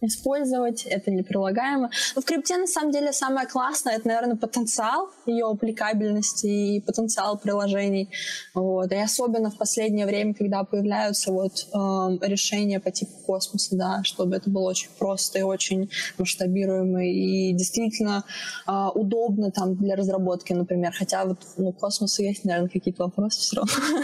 [0.01, 1.89] использовать, это не прилагаемо.
[2.15, 7.37] Но в крипте на самом деле самое классное это, наверное, потенциал ее аппликабельности и потенциал
[7.37, 8.09] приложений.
[8.53, 8.91] Вот.
[8.91, 14.35] И особенно в последнее время, когда появляются вот э, решения по типу космоса, да, чтобы
[14.35, 18.23] это было очень просто и очень масштабируемо и действительно
[18.67, 20.93] э, удобно там для разработки, например.
[20.97, 23.73] Хотя вот ну, космосу есть, наверное, какие-то вопросы все равно.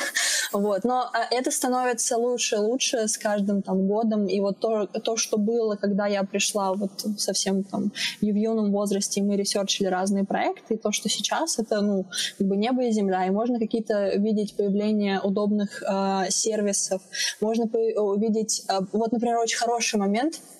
[0.53, 0.83] Вот.
[0.83, 4.27] Но а, это становится лучше и лучше с каждым там годом.
[4.27, 9.21] И вот то, то, что было, когда я пришла вот совсем там в юном возрасте,
[9.21, 12.05] мы ресерчили разные проекты, и то, что сейчас, это ну,
[12.37, 13.25] как бы небо и земля.
[13.25, 17.01] И можно какие-то видеть появление удобных э, сервисов.
[17.41, 18.63] Можно увидеть...
[18.69, 20.39] Э, вот, например, очень хороший момент—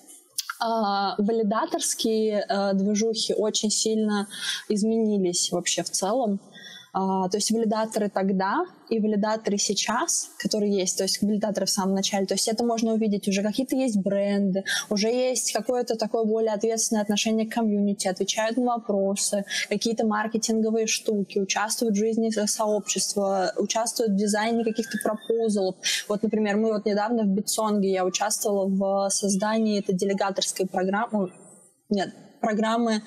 [1.18, 4.26] валидаторские э, движухи очень сильно
[4.68, 6.40] изменились вообще в целом.
[7.00, 11.94] А, то есть валидаторы тогда и валидаторы сейчас, которые есть, то есть валидаторы в самом
[11.94, 16.50] начале, то есть это можно увидеть, уже какие-то есть бренды, уже есть какое-то такое более
[16.50, 24.14] ответственное отношение к комьюнити, отвечают на вопросы, какие-то маркетинговые штуки, участвуют в жизни сообщества, участвуют
[24.14, 25.76] в дизайне каких-то пропозалов.
[26.08, 31.30] Вот, например, мы вот недавно в Битсонге, я участвовала в создании этой делегаторской программы,
[31.90, 33.02] нет, программы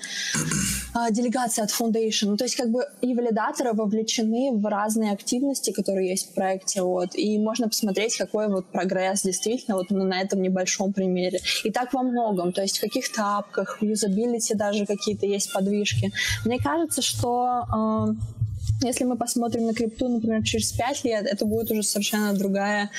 [0.94, 2.32] а, делегации от Foundation.
[2.32, 6.82] Ну, то есть как бы и валидаторы вовлечены в разные активности, которые есть в проекте,
[6.82, 11.40] вот, и можно посмотреть, какой вот прогресс действительно вот на этом небольшом примере.
[11.64, 16.12] И так во многом, то есть в каких-то апках, в юзабилити даже какие-то есть подвижки.
[16.46, 18.41] Мне кажется, что э,
[18.82, 22.90] если мы посмотрим на крипту, например, через 5 лет, это будет уже совершенно другая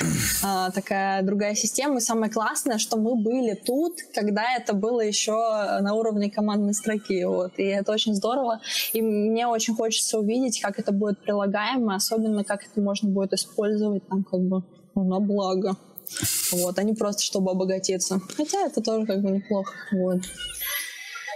[0.45, 1.99] а, такая другая система.
[1.99, 7.25] И самое классное, что мы были тут, когда это было еще на уровне командной строки.
[7.25, 7.53] Вот.
[7.57, 8.61] И это очень здорово.
[8.93, 14.07] И мне очень хочется увидеть, как это будет прилагаемо, особенно как это можно будет использовать
[14.07, 14.63] там как бы
[14.95, 15.77] ну, на благо.
[16.53, 18.21] Вот, а не просто чтобы обогатиться.
[18.37, 19.73] Хотя это тоже как бы неплохо.
[19.93, 20.21] Вот.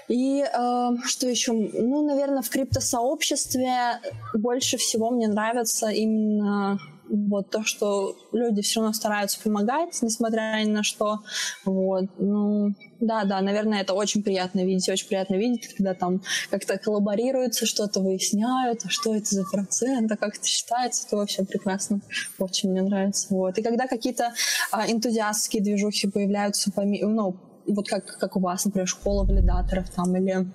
[0.09, 1.53] И э, что еще?
[1.53, 4.01] Ну, наверное, в криптосообществе
[4.35, 10.71] больше всего мне нравится именно вот то, что люди все равно стараются помогать, несмотря ни
[10.71, 11.21] на что.
[11.65, 12.07] Вот.
[12.19, 17.67] Ну, да, да, наверное, это очень приятно видеть, очень приятно видеть, когда там как-то коллаборируются,
[17.67, 22.01] что-то выясняют, а что это за процент, а как это считается, это вообще прекрасно,
[22.39, 23.27] очень мне нравится.
[23.31, 23.59] Вот.
[23.59, 24.33] И когда какие-то
[24.71, 27.37] а, энтузиастские движухи появляются, ну,
[27.69, 30.47] вот как, как у вас, например, школа валидаторов там или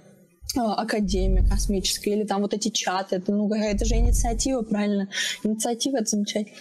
[0.57, 5.09] а, академия космическая, или там вот эти чаты, это, ну, это же инициатива, правильно?
[5.43, 6.57] Инициатива— это замечательно.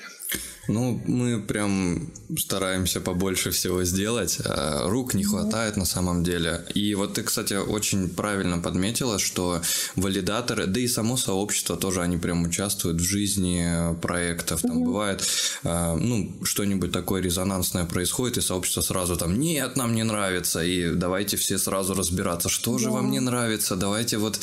[0.69, 4.38] Ну, мы прям стараемся побольше всего сделать.
[4.45, 6.64] А рук не хватает на самом деле.
[6.75, 9.62] И вот ты, кстати, очень правильно подметила, что
[9.97, 14.61] валидаторы, да и само сообщество тоже, они прям участвуют в жизни проектов.
[14.62, 14.85] Там mm-hmm.
[14.85, 15.25] бывает,
[15.64, 20.95] а, ну, что-нибудь такое резонансное происходит, и сообщество сразу там, нет, нам не нравится, и
[20.95, 24.38] давайте все сразу разбираться, что же вам не нравится, давайте вот,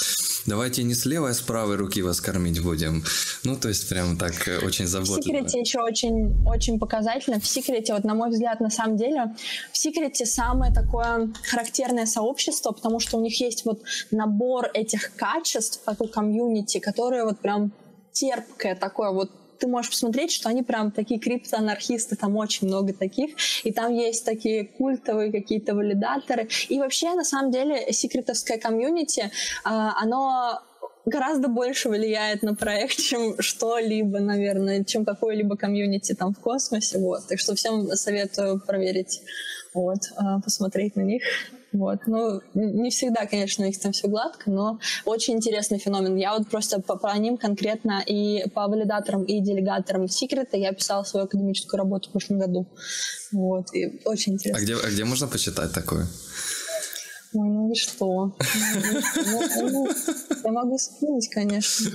[0.46, 3.04] давайте не с левой, а с правой руки вас кормить будем.
[3.44, 5.46] Ну, то есть прям так очень заботливо.
[5.78, 7.40] Еще очень, очень показательно.
[7.40, 9.36] В секрете, вот на мой взгляд, на самом деле,
[9.72, 15.84] в секрете самое такое характерное сообщество, потому что у них есть вот набор этих качеств,
[15.86, 17.72] такой комьюнити, которые вот прям
[18.12, 23.32] терпкое такое вот ты можешь посмотреть, что они прям такие криптоанархисты, там очень много таких,
[23.64, 26.48] и там есть такие культовые какие-то валидаторы.
[26.70, 29.32] И вообще, на самом деле, секретовское комьюнити,
[29.64, 30.62] а, оно
[31.08, 37.00] гораздо больше влияет на проект, чем что-либо, наверное, чем какой-либо комьюнити там в космосе.
[37.00, 37.28] Вот.
[37.28, 39.22] Так что всем советую проверить,
[39.74, 41.24] вот, а, посмотреть на них.
[41.74, 42.00] Вот.
[42.08, 46.16] Ну, не всегда, конечно, у них там все гладко, но очень интересный феномен.
[46.16, 51.04] Я вот просто по, по ним конкретно и по валидаторам, и делегаторам секрета я писала
[51.04, 52.68] свою академическую работу в прошлом году.
[53.32, 53.74] Вот.
[53.74, 54.60] И очень интересно.
[54.60, 56.08] А где, а где можно почитать такое?
[57.34, 58.36] Ой, ну и что?
[60.44, 61.92] Я могу скинуть, конечно.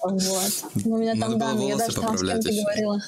[0.00, 0.52] Вот.
[0.84, 3.02] Но у меня там данные, я даже там с кем-то говорила.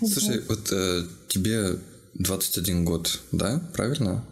[0.00, 1.78] Слушай, вот э, тебе
[2.14, 4.24] 21 год, да, правильно?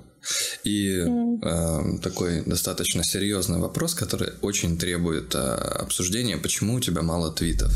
[0.65, 6.37] И э, такой достаточно серьезный вопрос, который очень требует э, обсуждения.
[6.37, 7.73] Почему у тебя мало твитов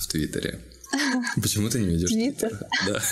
[0.00, 0.60] в Твиттере?
[1.42, 2.66] Почему ты не ведешь Твиттер?
[2.86, 3.02] Да.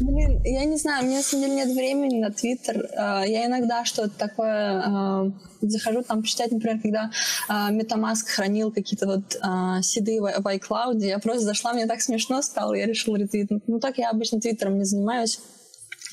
[0.00, 2.88] Блин, я не знаю, у меня на самом деле нет времени на Твиттер.
[2.96, 7.10] А, я иногда что-то такое а, захожу там почитать, например, когда
[7.48, 12.74] а, MetaMask хранил какие-то вот седы в iCloud, я просто зашла, мне так смешно стало,
[12.74, 13.64] я решила ретвитнуть.
[13.66, 15.40] Ну так я обычно Твиттером не занимаюсь.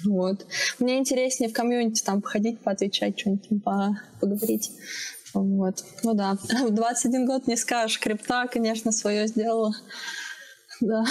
[0.03, 0.45] Вот.
[0.79, 4.71] Мне интереснее в комьюнити там походить, поотвечать, что-нибудь по поговорить.
[5.33, 5.83] Вот.
[6.03, 9.73] Ну да, в 21 год не скажешь, крипта, конечно, свое сделала.
[10.85, 11.03] Да.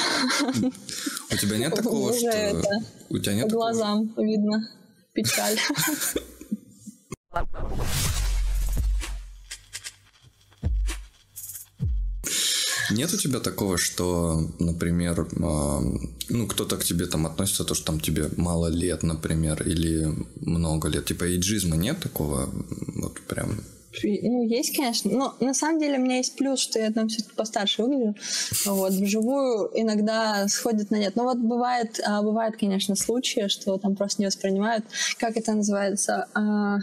[1.33, 2.29] У тебя нет такого, что...
[2.29, 2.69] Это
[3.09, 4.25] У тебя нет По глазам такого?
[4.25, 4.71] видно
[5.13, 5.59] печаль.
[12.91, 17.99] Нет у тебя такого, что, например, ну, кто-то к тебе там относится, то, что там
[17.99, 20.07] тебе мало лет, например, или
[20.41, 22.49] много лет, типа эйджизма нет такого,
[22.95, 23.61] вот прям
[24.03, 25.11] ну, есть, конечно.
[25.11, 28.15] Но на самом деле у меня есть плюс, что я там все-таки постарше выгляжу.
[28.67, 31.17] Вот, вживую иногда сходит на нет.
[31.17, 34.85] Но вот бывает, а, бывает, конечно, случаи, что там просто не воспринимают.
[35.19, 36.29] Как это называется?
[36.35, 36.79] А,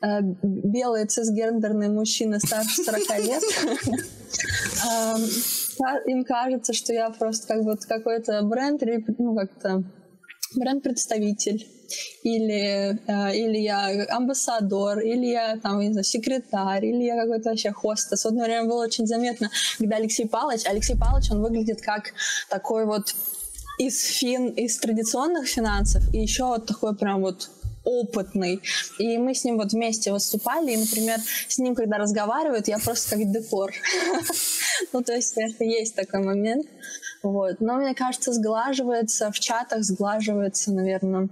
[0.00, 3.42] а, белые цисгендерные мужчины старше 40 лет.
[6.06, 8.82] Им кажется, что я просто как бы какой-то бренд,
[9.18, 9.84] ну, как-то
[10.54, 11.66] бренд-представитель
[12.22, 17.72] или, э, или я амбассадор, или я там, не знаю, секретарь, или я какой-то вообще
[17.72, 18.24] хостес.
[18.24, 22.12] Вот, например, было очень заметно, когда Алексей Павлович, Алексей Павлович, он выглядит как
[22.50, 23.14] такой вот
[23.78, 27.50] из фин, из традиционных финансов, и еще вот такой прям вот
[27.84, 28.60] опытный.
[28.98, 33.16] И мы с ним вот вместе выступали, и, например, с ним, когда разговаривают, я просто
[33.16, 33.72] как декор.
[34.92, 36.66] Ну, то есть, есть такой момент.
[37.22, 37.60] Вот.
[37.60, 41.28] Но, мне кажется, сглаживается, в чатах сглаживается, наверное,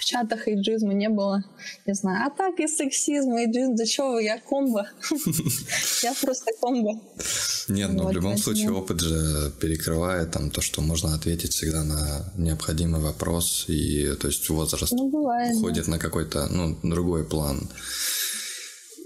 [0.00, 1.44] в чатах эйджизма не было,
[1.86, 4.88] не знаю, а так и сексизм, эйджизм, да что вы, я комбо.
[6.02, 6.98] Я просто комбо.
[7.68, 12.32] Нет, ну в любом случае опыт же перекрывает там то, что можно ответить всегда на
[12.36, 17.68] необходимый вопрос, и то есть возраст ну, уходит на какой-то, ну, другой план.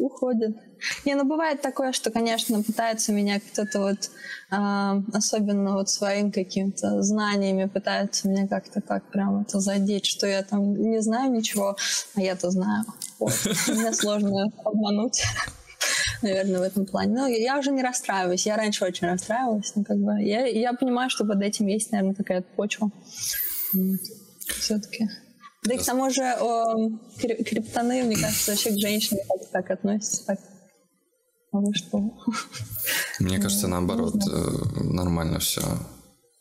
[0.08, 0.56] Происходит.
[1.04, 4.10] Не, ну бывает такое, что, конечно, пытаются меня кто-то вот,
[4.50, 10.42] э, особенно вот своим каким-то знаниями, пытаются меня как-то так прям это задеть, что я
[10.42, 11.76] там не знаю ничего,
[12.14, 12.84] а я-то знаю.
[13.18, 13.32] Вот.
[13.68, 15.22] Меня сложно обмануть
[16.22, 17.14] наверное, в этом плане.
[17.14, 18.46] Но я уже не расстраиваюсь.
[18.46, 22.14] Я раньше очень расстраивалась, но как бы я, я понимаю, что под этим есть, наверное,
[22.14, 22.90] такая почва.
[23.72, 24.00] Вот.
[24.46, 25.08] Все-таки.
[25.64, 30.26] Да и к тому же о, криптоны, мне кажется, вообще к женщине так, так относятся.
[30.26, 30.38] Так.
[31.52, 31.98] А вы что?
[33.20, 35.62] Мне кажется, наоборот, э, нормально все.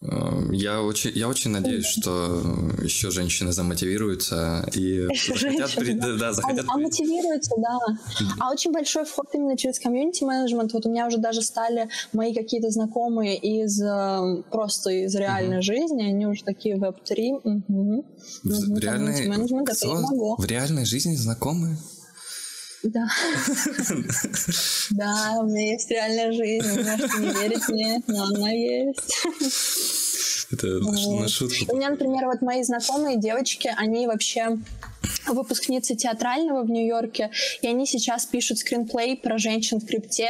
[0.06, 2.42] Эм, я очень, я очень надеюсь, что
[2.82, 6.18] еще женщины замотивируются и еще захотят, женщины, да.
[6.18, 6.66] Да, захотят.
[6.68, 7.80] А, а мотивируются, да.
[8.40, 10.74] А очень большой вход именно через комьюнити менеджмент.
[10.74, 15.62] Вот у меня уже даже стали мои какие-то знакомые из эм, просто из реальной uh-huh.
[15.62, 17.42] жизни, они уже такие веб-3.
[17.44, 18.06] Угу.
[18.44, 19.26] В, реальной...
[20.38, 21.78] В реальной жизни знакомые?
[22.84, 23.08] Да.
[24.92, 26.68] Да, у меня есть реальная жизнь.
[26.70, 29.00] Вы можете не верить мне, но она есть.
[30.52, 31.74] Это на шутку.
[31.74, 34.58] У меня, например, вот мои знакомые девочки, они вообще
[35.28, 37.32] выпускницы театрального в Нью-Йорке,
[37.62, 40.30] и они сейчас пишут скринплей про женщин в крипте.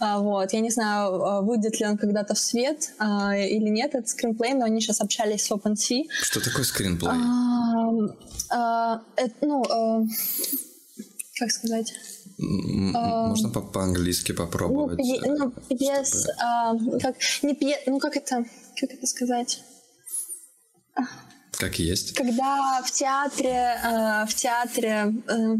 [0.00, 0.52] А, вот.
[0.52, 4.54] Я не знаю, а, выйдет ли он когда-то в свет а, или нет, этот скринплей,
[4.54, 6.04] но они сейчас общались с OpenSea.
[6.22, 7.10] Что такое скринплей?
[8.50, 10.08] А, это, ну,
[11.38, 11.92] как сказать?
[12.38, 14.98] Можно по- по-английски попробовать?
[14.98, 18.44] Ну, ну пьес, а, как, не пьес, ну как это,
[18.80, 19.62] как это сказать?
[21.52, 22.14] Как есть.
[22.14, 25.56] Когда в театре, э, в театре э,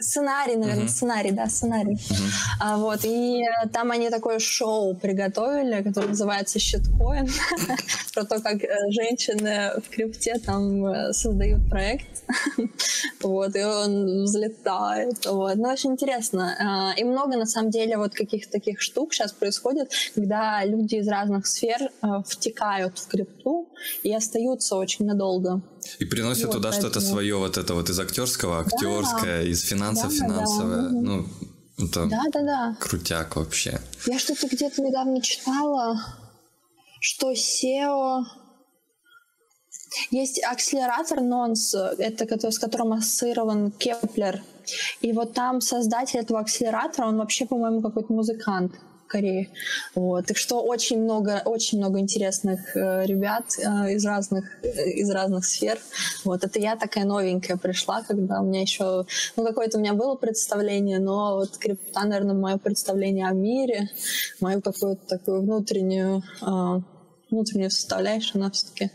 [0.00, 0.88] сценарий, наверное, uh-huh.
[0.88, 1.94] сценарий, да, сценарий.
[1.94, 2.30] Uh-huh.
[2.60, 3.42] А, вот, и
[3.72, 7.28] там они такое шоу приготовили, которое называется «Щиткоин»,
[8.14, 12.24] про то, как э, женщины в крипте там э, создают проект,
[13.22, 15.56] вот, и он взлетает, вот.
[15.56, 16.56] Ну, очень интересно.
[16.58, 21.08] А, и много, на самом деле, вот каких-то таких штук сейчас происходит, когда люди из
[21.08, 23.69] разных сфер э, втекают в крипту
[24.02, 25.62] и остаются очень надолго.
[25.98, 29.48] И приносят вот, туда что-то свое, вот это вот из актерского, актерское, да.
[29.48, 30.82] из финансов, да, финансовое.
[30.82, 30.90] Да.
[30.90, 31.26] Ну,
[31.78, 32.76] это да, да, да.
[32.78, 33.80] крутяк вообще.
[34.06, 36.00] Я что-то где-то недавно читала,
[37.00, 38.24] что CEO...
[40.12, 44.40] Есть акселератор Nonce, это с которым ассоциирован Keplr.
[45.00, 48.72] И вот там создатель этого акселератора, он вообще, по-моему, какой-то музыкант.
[49.10, 49.50] Корее.
[49.96, 50.26] Вот.
[50.26, 55.44] Так что очень много, очень много интересных э, ребят э, из разных, э, из разных
[55.44, 55.78] сфер.
[56.24, 56.44] Вот.
[56.44, 59.04] Это я такая новенькая пришла, когда у меня еще,
[59.36, 63.90] ну, какое-то у меня было представление, но вот крипта, наверное, мое представление о мире,
[64.40, 66.80] мою какую-то такую внутреннюю, э,
[67.30, 68.92] внутреннюю составляющую, она все-таки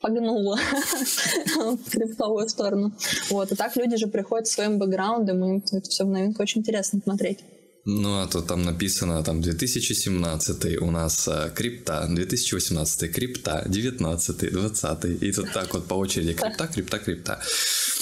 [0.00, 0.56] погнула
[1.56, 2.92] в криптовую сторону.
[3.28, 3.52] Вот.
[3.52, 7.40] И так люди же приходят своим бэкграундом, и это все в новинку очень интересно смотреть.
[7.86, 15.22] Ну, а то там написано, там, 2017 у нас а, крипта, 2018 крипта, 19 20
[15.22, 17.40] и тут так вот по очереди крипта, крипта, крипта.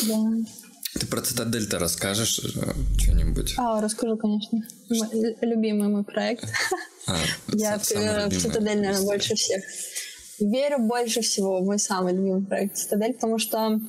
[0.09, 0.17] Да.
[1.01, 3.55] Ты про Цитадель-то расскажешь э, что-нибудь?
[3.57, 4.63] А, расскажу, конечно.
[5.41, 6.45] Любимый мой проект.
[7.07, 7.17] А,
[7.53, 9.65] Я в Цитадель, наверное, больше всех.
[10.39, 13.81] Верю больше всего в мой самый любимый проект Цитадель, потому что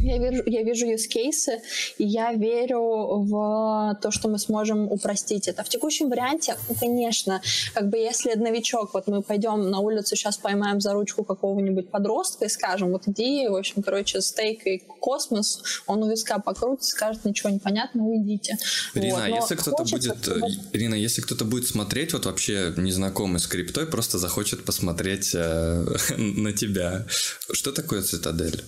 [0.00, 1.60] я вижу, я вижу use кейсы,
[1.98, 2.80] и я верю
[3.24, 5.64] в то, что мы сможем упростить это.
[5.64, 7.40] В текущем варианте, ну, конечно,
[7.74, 12.46] как бы если новичок, вот мы пойдем на улицу, сейчас поймаем за ручку какого-нибудь подростка
[12.46, 17.24] и скажем, вот иди, в общем, короче, стейк и космос, он у виска покрутит, скажет,
[17.24, 18.56] ничего не понятно, уйдите.
[18.94, 19.24] Ирина, вот.
[19.24, 20.46] а если кто-то будет, чтобы...
[20.72, 25.84] Ирина, если кто-то будет смотреть, вот вообще незнакомый с криптой, просто захочет посмотреть э,
[26.16, 27.06] на тебя,
[27.52, 28.64] что такое цитадель?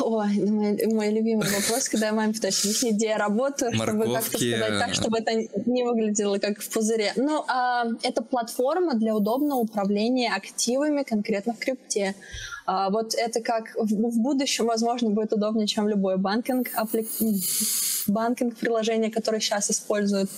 [0.00, 4.00] Ой, мой, мой любимый вопрос, когда я маме пытаюсь объяснить, где я работаю, Морковки.
[4.00, 5.32] чтобы как-то сказать так, чтобы это
[5.66, 7.12] не выглядело как в пузыре.
[7.16, 12.14] Ну, а, это платформа для удобного управления активами конкретно в крипте.
[12.66, 17.06] А, вот это как в, в будущем, возможно, будет удобнее, чем любой банкинг, апли...
[18.06, 20.30] банкинг приложение, которое сейчас используют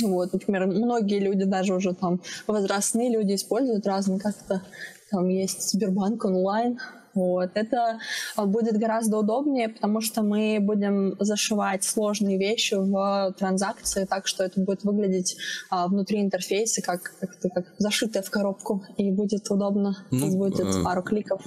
[0.00, 4.62] вот, например, многие люди, даже уже там возрастные люди используют разные как-то
[5.10, 6.78] там есть Сбербанк онлайн,
[7.14, 7.50] вот.
[7.54, 7.98] Это
[8.36, 14.44] а, будет гораздо удобнее, потому что мы будем зашивать сложные вещи в транзакции так, что
[14.44, 15.36] это будет выглядеть
[15.70, 20.06] а, внутри интерфейса как, как, как зашитое в коробку, и будет удобно.
[20.10, 21.42] Ну, будет э, пару кликов.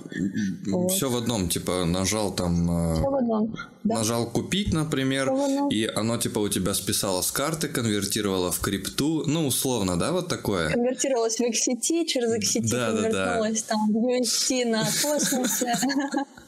[0.68, 0.92] Вот.
[0.92, 2.92] Все в одном, типа нажал там...
[2.92, 3.56] Э, все в одном.
[3.84, 3.96] Да.
[3.96, 5.32] Нажал купить, например,
[5.72, 10.28] и оно типа у тебя списало с карты, конвертировало в крипту, ну условно, да, вот
[10.28, 10.70] такое.
[10.70, 13.76] Конвертировалось в XCT, через XCT да, конвертировалось да, да.
[13.76, 15.61] там в UST на космос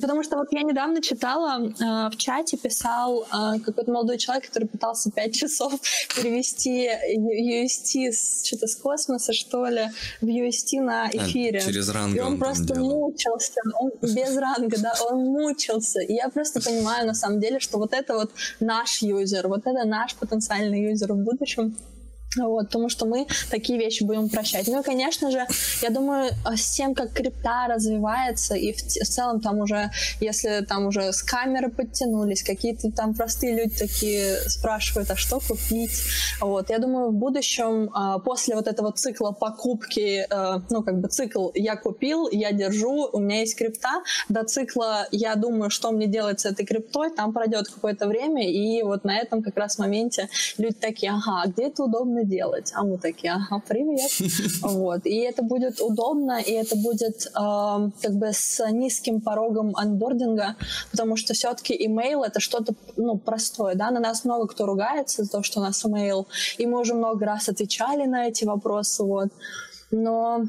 [0.00, 4.66] Потому что вот я недавно читала, э, в чате писал э, какой-то молодой человек, который
[4.66, 5.72] пытался пять часов
[6.16, 8.12] перевести UST
[8.44, 9.90] что-то с космоса, что ли,
[10.20, 11.58] в UST на эфире.
[11.58, 16.00] А, через ранг И он, он просто мучился, он без ранга, да, он мучился.
[16.00, 18.30] И я просто понимаю, на самом деле, что вот это вот
[18.60, 21.76] наш юзер, вот это наш потенциальный юзер в будущем.
[22.36, 24.66] Вот, потому что мы такие вещи будем прощать.
[24.66, 25.46] Ну и, конечно же,
[25.82, 30.86] я думаю, с тем, как крипта развивается, и в, в целом там уже, если там
[30.86, 35.92] уже с камеры подтянулись, какие-то там простые люди такие спрашивают, а что купить?
[36.40, 41.08] Вот, я думаю, в будущем, а, после вот этого цикла покупки, э, ну, как бы
[41.08, 46.06] цикл «я купил, я держу, у меня есть крипта», до цикла «я думаю, что мне
[46.06, 50.28] делать с этой криптой», там пройдет какое-то время, и вот на этом как раз моменте
[50.58, 52.72] люди такие, ага, а где это удобно делать?
[52.74, 54.10] А мы такие, ага, привет.
[54.62, 55.06] Вот.
[55.06, 60.56] И это будет удобно, и это будет э, как бы с низким порогом анбординга,
[60.90, 65.30] потому что все-таки email это что-то ну, простое, да, на нас много кто ругается за
[65.30, 66.26] то, что у нас email,
[66.58, 69.28] и мы уже много раз отвечали на эти вопросы, вот.
[69.90, 70.46] Но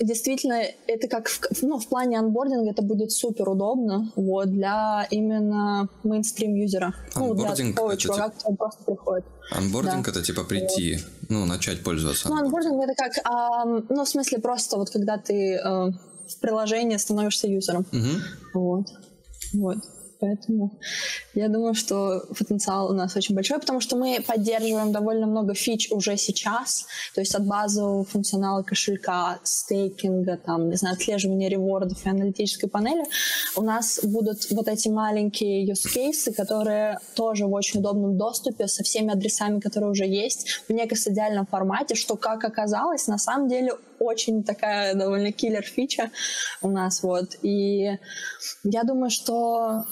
[0.00, 5.88] действительно, это как в, ну, в плане анбординга это будет супер удобно вот, для именно
[6.02, 6.94] мейнстрим юзера.
[7.14, 8.38] Ну, для такого чувака, тип...
[8.38, 9.24] который просто приходит.
[9.50, 10.10] Анбординг да.
[10.10, 11.30] это типа прийти, вот.
[11.30, 12.28] ну, начать пользоваться.
[12.28, 15.90] Ну, анбординг это как, а, ну, в смысле просто вот когда ты а,
[16.28, 17.86] в приложении становишься юзером.
[17.92, 18.60] Угу.
[18.60, 18.86] Вот.
[19.54, 19.78] Вот.
[20.20, 20.78] Поэтому
[21.34, 25.90] я думаю, что потенциал у нас очень большой, потому что мы поддерживаем довольно много фич
[25.90, 32.08] уже сейчас, то есть от базового функционала кошелька, стейкинга, там, не знаю, отслеживания ревордов и
[32.08, 33.04] аналитической панели,
[33.56, 38.82] у нас будут вот эти маленькие use cases, которые тоже в очень удобном доступе со
[38.82, 44.44] всеми адресами, которые уже есть, в некостадиальном формате, что, как оказалось, на самом деле очень
[44.44, 46.10] такая довольно киллер фича
[46.62, 47.36] у нас, вот.
[47.42, 47.98] И
[48.64, 49.84] я думаю, что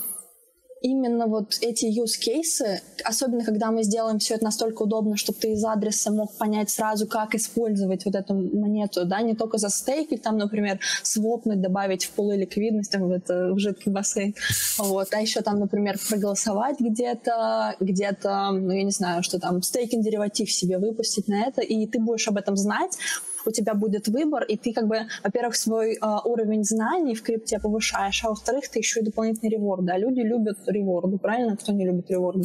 [0.85, 5.53] именно вот эти use cases, особенно когда мы сделаем все это настолько удобно, чтобы ты
[5.53, 10.19] из адреса мог понять сразу, как использовать вот эту монету, да, не только за стейки,
[10.19, 14.35] там, например, свопнуть, добавить в пулы ликвидность, в, это, в жидкий бассейн,
[14.79, 20.05] вот, а еще там, например, проголосовать где-то, где-то, ну, я не знаю, что там, стейкинг
[20.05, 22.99] дериватив себе выпустить на это, и ты будешь об этом знать,
[23.47, 27.59] у тебя будет выбор, и ты как бы, во-первых, свой э, уровень знаний в крипте
[27.59, 29.93] повышаешь, а во-вторых, ты еще и дополнительные реворды.
[29.93, 31.57] А люди любят реворды, правильно?
[31.57, 32.45] Кто не любит реворды?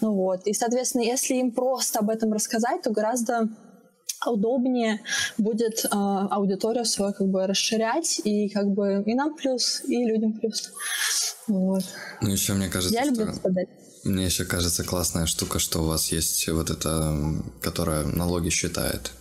[0.00, 0.46] Ну вот.
[0.46, 3.48] И, соответственно, если им просто об этом рассказать, то гораздо
[4.26, 5.00] удобнее
[5.38, 10.32] будет э, аудиторию свою как бы расширять и как бы и нам плюс и людям
[10.34, 10.70] плюс
[11.48, 11.82] вот
[12.20, 13.50] ну еще мне кажется я люблю что...
[14.04, 17.16] мне еще кажется классная штука что у вас есть вот эта
[17.60, 19.12] которая налоги считает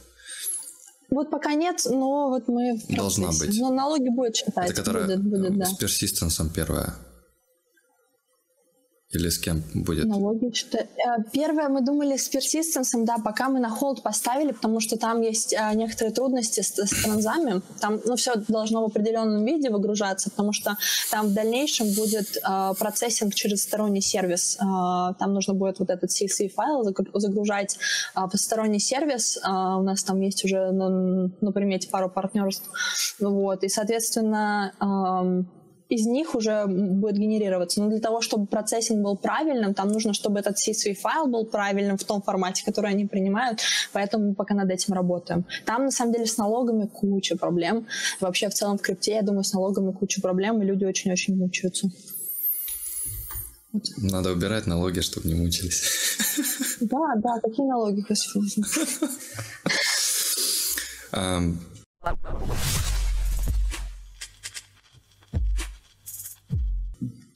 [1.12, 3.60] вот пока нет, но вот мы Должна быть.
[3.60, 4.70] Но налоги будет считать.
[4.70, 5.66] Это которая будет, будет, да.
[5.66, 6.96] с персистенсом первая.
[9.14, 10.06] Или с кем будет?
[10.06, 10.88] Налоги что э,
[11.34, 15.54] Первое мы думали с персистенсом, да, пока мы на холд поставили, потому что там есть
[15.54, 17.62] а, некоторые трудности с, с транзами.
[17.82, 20.78] Там, ну, все должно в определенном виде выгружаться, потому что
[21.10, 24.58] там в дальнейшем будет а, процессинг через сторонний сервис.
[24.60, 26.84] А, там нужно будет вот этот CSV файл
[27.14, 27.78] загружать
[28.14, 29.40] а, по сторонний сервис.
[29.44, 31.52] А, у нас там есть уже на, на
[31.92, 32.70] пару партнерств.
[33.20, 35.44] Вот, и, соответственно, а,
[35.92, 37.82] из них уже будет генерироваться.
[37.82, 41.98] Но для того, чтобы процессинг был правильным, там нужно, чтобы этот CSV файл был правильным
[41.98, 43.60] в том формате, который они принимают,
[43.92, 45.46] поэтому мы пока над этим работаем.
[45.66, 47.88] Там, на самом деле, с налогами куча проблем.
[48.22, 51.90] Вообще, в целом, в крипте, я думаю, с налогами куча проблем, и люди очень-очень мучаются.
[53.74, 53.84] Вот.
[53.98, 55.84] Надо убирать налоги, чтобы не мучились.
[56.80, 58.64] Да, да, какие налоги, господи.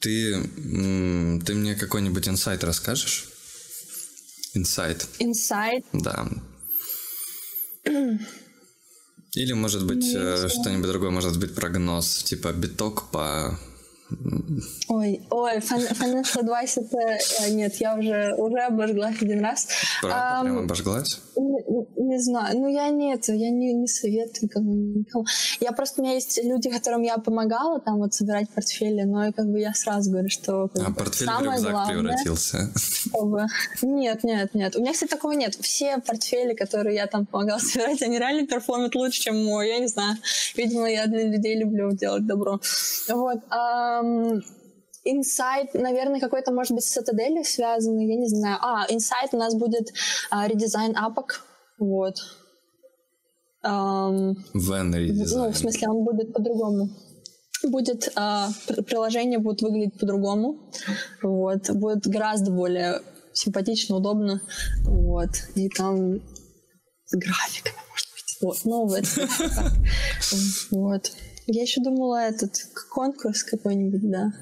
[0.06, 0.40] Ты,
[1.44, 3.26] ты мне какой-нибудь инсайт расскажешь?
[4.54, 5.08] Инсайт.
[5.18, 5.84] Инсайт?
[5.94, 6.30] Да.
[9.34, 13.60] Или, может быть, ну, что-нибудь другое, может быть, прогноз, типа биток по
[14.88, 16.98] Ой, ой, Financial Advice это...
[16.98, 19.68] Э, нет, я уже, уже обожглась один раз.
[20.02, 21.22] Правда, um, прям обожглась?
[21.36, 24.50] Не, не знаю, ну я нет, я не, не советую
[24.96, 25.26] никому,
[25.60, 29.32] Я просто, у меня есть люди, которым я помогала там вот собирать портфели, но и
[29.32, 30.70] как бы я сразу говорю, что...
[30.70, 32.72] Как а бы, портфель самое в рюкзак главное, превратился?
[33.12, 33.46] Как бы,
[33.82, 34.76] нет, нет, нет.
[34.76, 35.56] У меня, кстати, такого нет.
[35.56, 39.70] Все портфели, которые я там помогала собирать, они реально перформят лучше, чем мой.
[39.70, 40.18] Я не знаю.
[40.56, 42.60] Видимо, я для людей люблю делать добро.
[43.10, 43.40] Вот.
[43.50, 44.02] А,
[45.08, 48.58] Инсайт, наверное, какой-то, может быть, с Citadel связанный, я не знаю.
[48.62, 49.94] А, инсайт у нас будет
[50.32, 51.46] а, редизайн апок,
[51.78, 52.16] вот.
[53.64, 55.44] Um, Вен редизайн.
[55.44, 56.90] Ну, в смысле, он будет по-другому.
[57.64, 58.48] будет э,
[58.88, 60.72] приложение будет выглядеть по-другому,
[61.22, 63.02] вот, будет гораздо более
[63.34, 64.42] симпатично, удобно,
[64.84, 66.20] вот, и там
[67.06, 69.28] с графиками, может быть, вот, ну, это,
[70.72, 71.12] вот.
[71.48, 72.56] Я еще думала этот
[72.90, 74.34] конкурс какой-нибудь, да.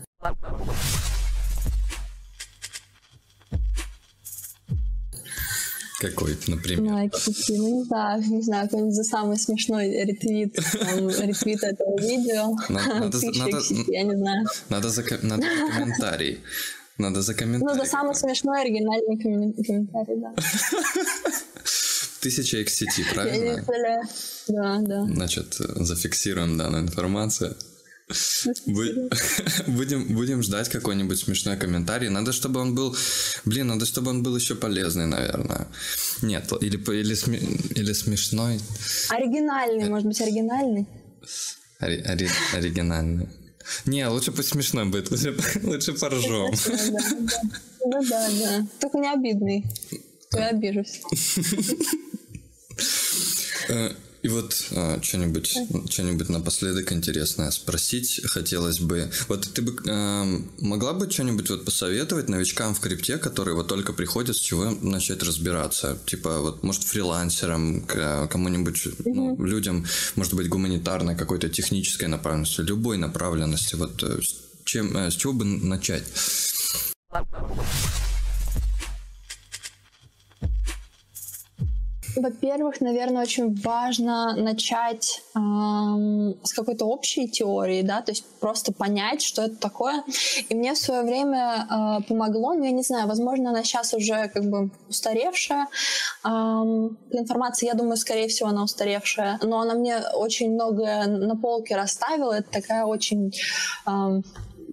[5.99, 6.81] Какой, например?
[6.81, 7.09] Ну,
[7.49, 12.55] ну, не знаю, не знаю, какой-нибудь за самый смешной ретвит, там, ретвит этого видео.
[12.69, 14.45] Надо, надо, я не знаю.
[14.69, 16.39] Надо за, надо за комментарий.
[16.97, 17.73] Надо за комментарий.
[17.73, 19.17] Ну, за самый смешной оригинальный
[19.63, 20.33] комментарий, да.
[22.24, 23.63] Тысяча x сети, правильно?
[24.47, 25.03] Да, да.
[25.03, 27.55] Значит, зафиксируем данную информацию.
[29.67, 32.09] Будем, будем ждать какой-нибудь смешной комментарий.
[32.09, 32.95] Надо, чтобы он был...
[33.45, 35.67] Блин, надо, чтобы он был еще полезный, наверное.
[36.21, 38.59] Нет, или, или, сме, или смешной.
[39.09, 40.86] Оригинальный, может быть, оригинальный?
[41.80, 43.30] Ори, ори, оригинальный.
[43.86, 46.53] Не, лучше пусть смешной будет, лучше, лучше поржем.
[47.86, 48.67] Ну да, да.
[48.80, 49.65] Только не обидный.
[50.34, 51.01] То я обижусь.
[53.69, 53.91] Э,
[54.23, 55.53] и вот а, что-нибудь,
[55.89, 59.11] что-нибудь напоследок интересное спросить хотелось бы.
[59.27, 60.25] Вот ты бы а,
[60.59, 65.21] могла бы что-нибудь вот посоветовать новичкам в крипте, которые вот только приходят, с чего начать
[65.23, 65.99] разбираться?
[66.05, 73.75] Типа вот, может, фрилансерам, кому-нибудь, ну, людям, может быть, гуманитарной какой-то технической направленности, любой направленности.
[73.75, 74.19] Вот э,
[74.63, 76.03] чем, с чего бы начать?
[82.16, 89.22] Во-первых, наверное, очень важно начать эм, с какой-то общей теории, да, то есть просто понять,
[89.22, 90.03] что это такое.
[90.49, 94.28] И мне в свое время э, помогло, но я не знаю, возможно, она сейчас уже
[94.28, 95.68] как бы устаревшая.
[96.24, 101.76] Эм, информация, я думаю, скорее всего, она устаревшая, но она мне очень много на полке
[101.76, 102.34] расставила.
[102.34, 103.34] Это такая очень
[103.88, 104.24] эм,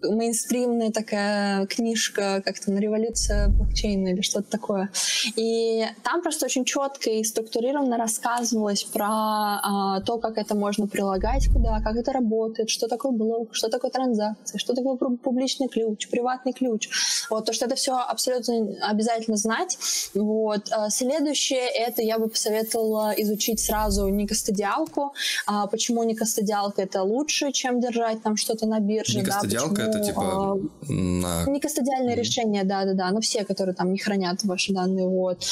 [0.03, 4.91] мейнстримная такая книжка, как там, «Революция блокчейна» или что-то такое.
[5.37, 11.49] И там просто очень четко и структурированно рассказывалось про а, то, как это можно прилагать
[11.49, 16.53] куда, как это работает, что такое блок, что такое транзакция, что такое публичный ключ, приватный
[16.53, 16.89] ключ.
[17.31, 19.79] Вот, то, что это все абсолютно обязательно знать.
[20.15, 20.69] Вот.
[20.71, 25.15] А следующее, это я бы посоветовала изучить сразу никостадиалку.
[25.47, 29.21] А, почему никостадиалка это лучше, чем держать там что-то на бирже.
[29.21, 30.57] Никостадиалка да, это типа а,
[30.89, 31.45] на...
[31.47, 32.19] Некостадиальное mm.
[32.19, 35.45] решение, да-да-да, но все, которые там не хранят ваши данные, вот.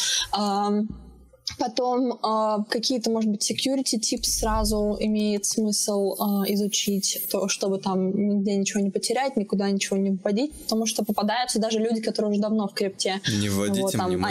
[1.58, 8.10] Потом э, какие-то, может быть, security tips сразу имеет смысл э, изучить, то, чтобы там
[8.10, 12.40] нигде ничего не потерять, никуда ничего не вводить, потому что попадаются даже люди, которые уже
[12.40, 13.20] давно в крипте.
[13.40, 14.28] Не вводите вот, там, мема.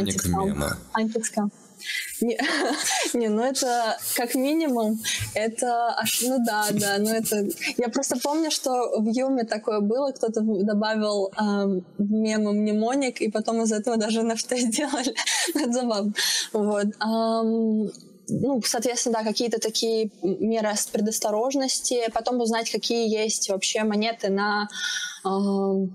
[0.93, 1.51] Антискам.
[2.21, 2.39] Не,
[3.13, 4.99] не, ну это как минимум,
[5.33, 7.47] это аж, ну да, да, ну это...
[7.77, 13.61] Я просто помню, что в Юме такое было, кто-то добавил эм, мемы мнемоник, и потом
[13.61, 15.13] из этого даже NFT сделали.
[15.55, 16.13] это забавно.
[16.53, 16.87] Вот.
[17.03, 17.91] Эм,
[18.29, 24.67] ну, соответственно, да, какие-то такие меры предосторожности, потом узнать, какие есть вообще монеты на
[25.23, 25.87] э,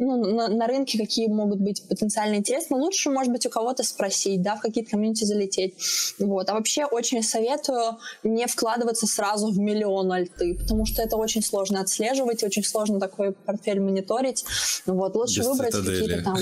[0.00, 2.76] ну, на, на рынке какие могут быть потенциально интересны.
[2.76, 5.74] Лучше, может быть, у кого-то спросить, да, в какие-то комьюнити залететь.
[6.18, 6.48] Вот.
[6.48, 11.82] А вообще очень советую не вкладываться сразу в миллион альты, потому что это очень сложно
[11.82, 14.44] отслеживать, очень сложно такой портфель мониторить.
[14.86, 15.14] Вот.
[15.14, 16.36] Лучше Без выбрать какие-то там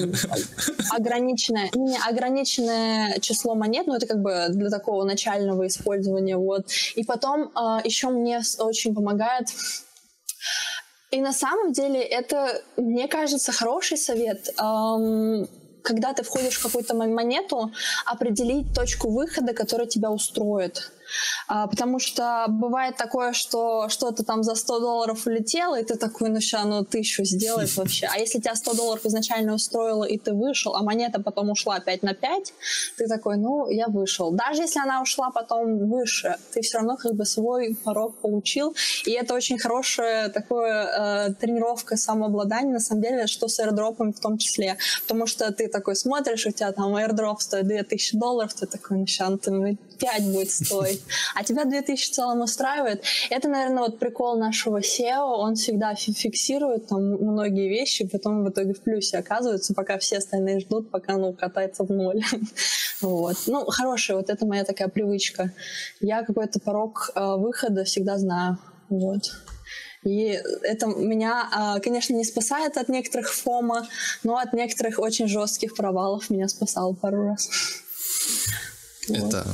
[0.96, 6.36] ограниченное, не, ограниченное число монет, ну, это как бы для такого начального использования.
[6.36, 6.66] Вот.
[6.94, 9.48] И потом э, а, еще мне очень помогает
[11.10, 14.48] и на самом деле это, мне кажется, хороший совет.
[14.58, 15.48] Эм,
[15.82, 17.72] когда ты входишь в какую-то монету,
[18.04, 20.92] определить точку выхода, которая тебя устроит.
[21.48, 26.30] А, потому что бывает такое, что что-то там за 100 долларов улетело, и ты такой,
[26.30, 28.08] ну ща, ну тысячу сделает вообще.
[28.12, 32.02] А если тебя 100 долларов изначально устроило, и ты вышел, а монета потом ушла опять
[32.02, 32.54] на 5,
[32.96, 34.30] ты такой, ну, я вышел.
[34.30, 39.12] Даже если она ушла потом выше, ты все равно как бы свой порог получил, и
[39.12, 44.38] это очень хорошая такая э, тренировка самообладания, на самом деле, что с airdropом в том
[44.38, 44.76] числе.
[45.02, 49.06] Потому что ты такой смотришь, у тебя там airdrop стоит 2000 долларов, ты такой, ну
[49.28, 50.97] ну, ты 5 будет стоить,
[51.34, 53.02] а тебя 2000 в целом устраивает.
[53.30, 58.74] Это, наверное, вот прикол нашего SEO, он всегда фиксирует там многие вещи, потом в итоге
[58.74, 62.22] в плюсе оказываются, пока все остальные ждут, пока ну, катается в ноль.
[63.00, 63.36] вот.
[63.46, 65.52] Ну, хорошая, вот это моя такая привычка.
[66.00, 68.58] Я какой-то порог э, выхода всегда знаю.
[68.88, 69.30] Вот.
[70.04, 73.86] И это меня, а, конечно, не спасает от некоторых фома,
[74.22, 77.50] но от некоторых очень жестких провалов меня спасало пару раз.
[79.10, 79.46] Это,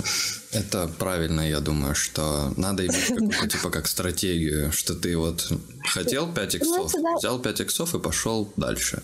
[0.53, 5.53] Это правильно, я думаю, что надо иметь какую-то типа как стратегию, что ты вот
[5.85, 9.03] хотел 5 иксов, взял 5 иксов и пошел дальше.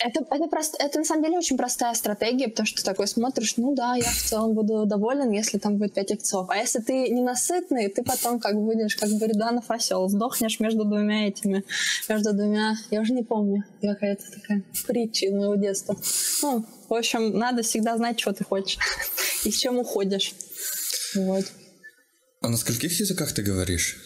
[0.00, 3.54] Это, это, просто, это на самом деле очень простая стратегия, потому что ты такой смотришь,
[3.56, 6.50] ну да, я в целом буду доволен, если там будет 5 иксов.
[6.50, 11.64] А если ты ненасытный, ты потом как будешь, как Буриданов осел, сдохнешь между двумя этими,
[12.08, 15.96] между двумя, я уже не помню, какая-то такая притча из моего детства.
[16.42, 18.78] Ну, в общем, надо всегда знать, что ты хочешь
[19.44, 20.34] и с чем уходишь.
[21.14, 21.44] Вот.
[22.40, 23.96] А на скольких языках ты говоришь?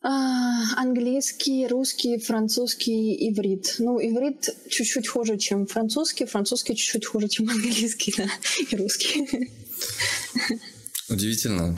[0.00, 3.76] А, английский, русский, французский, иврит.
[3.78, 8.28] Ну, иврит чуть-чуть хуже, чем французский, французский чуть-чуть хуже, чем английский, да,
[8.70, 9.50] и русский.
[11.08, 11.76] Удивительно.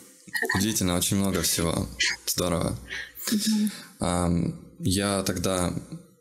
[0.54, 1.86] Удивительно, очень много всего.
[2.26, 2.78] Здорово.
[4.80, 5.74] Я тогда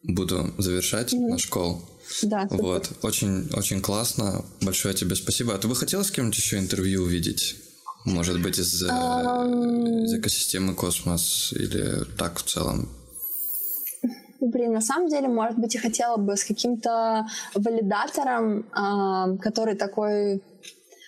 [0.04, 1.82] буду завершать наш кол.
[2.24, 2.48] Да.
[2.50, 4.44] Вот, очень, очень классно.
[4.62, 5.54] Большое тебе спасибо.
[5.54, 7.56] А ты бы хотела с кем-нибудь еще интервью увидеть?
[8.06, 10.06] Может быть, из, um...
[10.06, 12.88] из экосистемы космос или так в целом?
[14.40, 18.66] Блин, на самом деле, может быть, я хотела бы с каким-то валидатором,
[19.40, 20.42] который такой...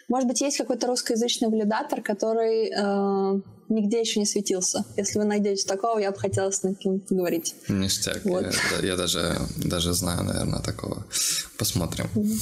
[0.09, 4.83] Может быть, есть какой-то русскоязычный валидатор, который э, нигде еще не светился.
[4.97, 7.55] Если вы найдете такого, я бы хотела с ним поговорить.
[7.67, 8.25] Ништяк.
[8.25, 8.43] Вот.
[8.81, 11.05] Я, я даже, даже знаю, наверное, такого.
[11.57, 12.09] Посмотрим.
[12.15, 12.39] Mm-hmm.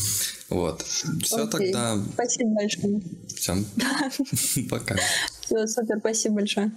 [0.49, 0.81] Вот.
[0.81, 1.71] Все Окей.
[1.71, 1.97] тогда.
[2.13, 3.01] Спасибо большое.
[3.35, 3.65] Всем.
[4.69, 4.95] Пока.
[5.41, 6.71] Все, супер, спасибо большое.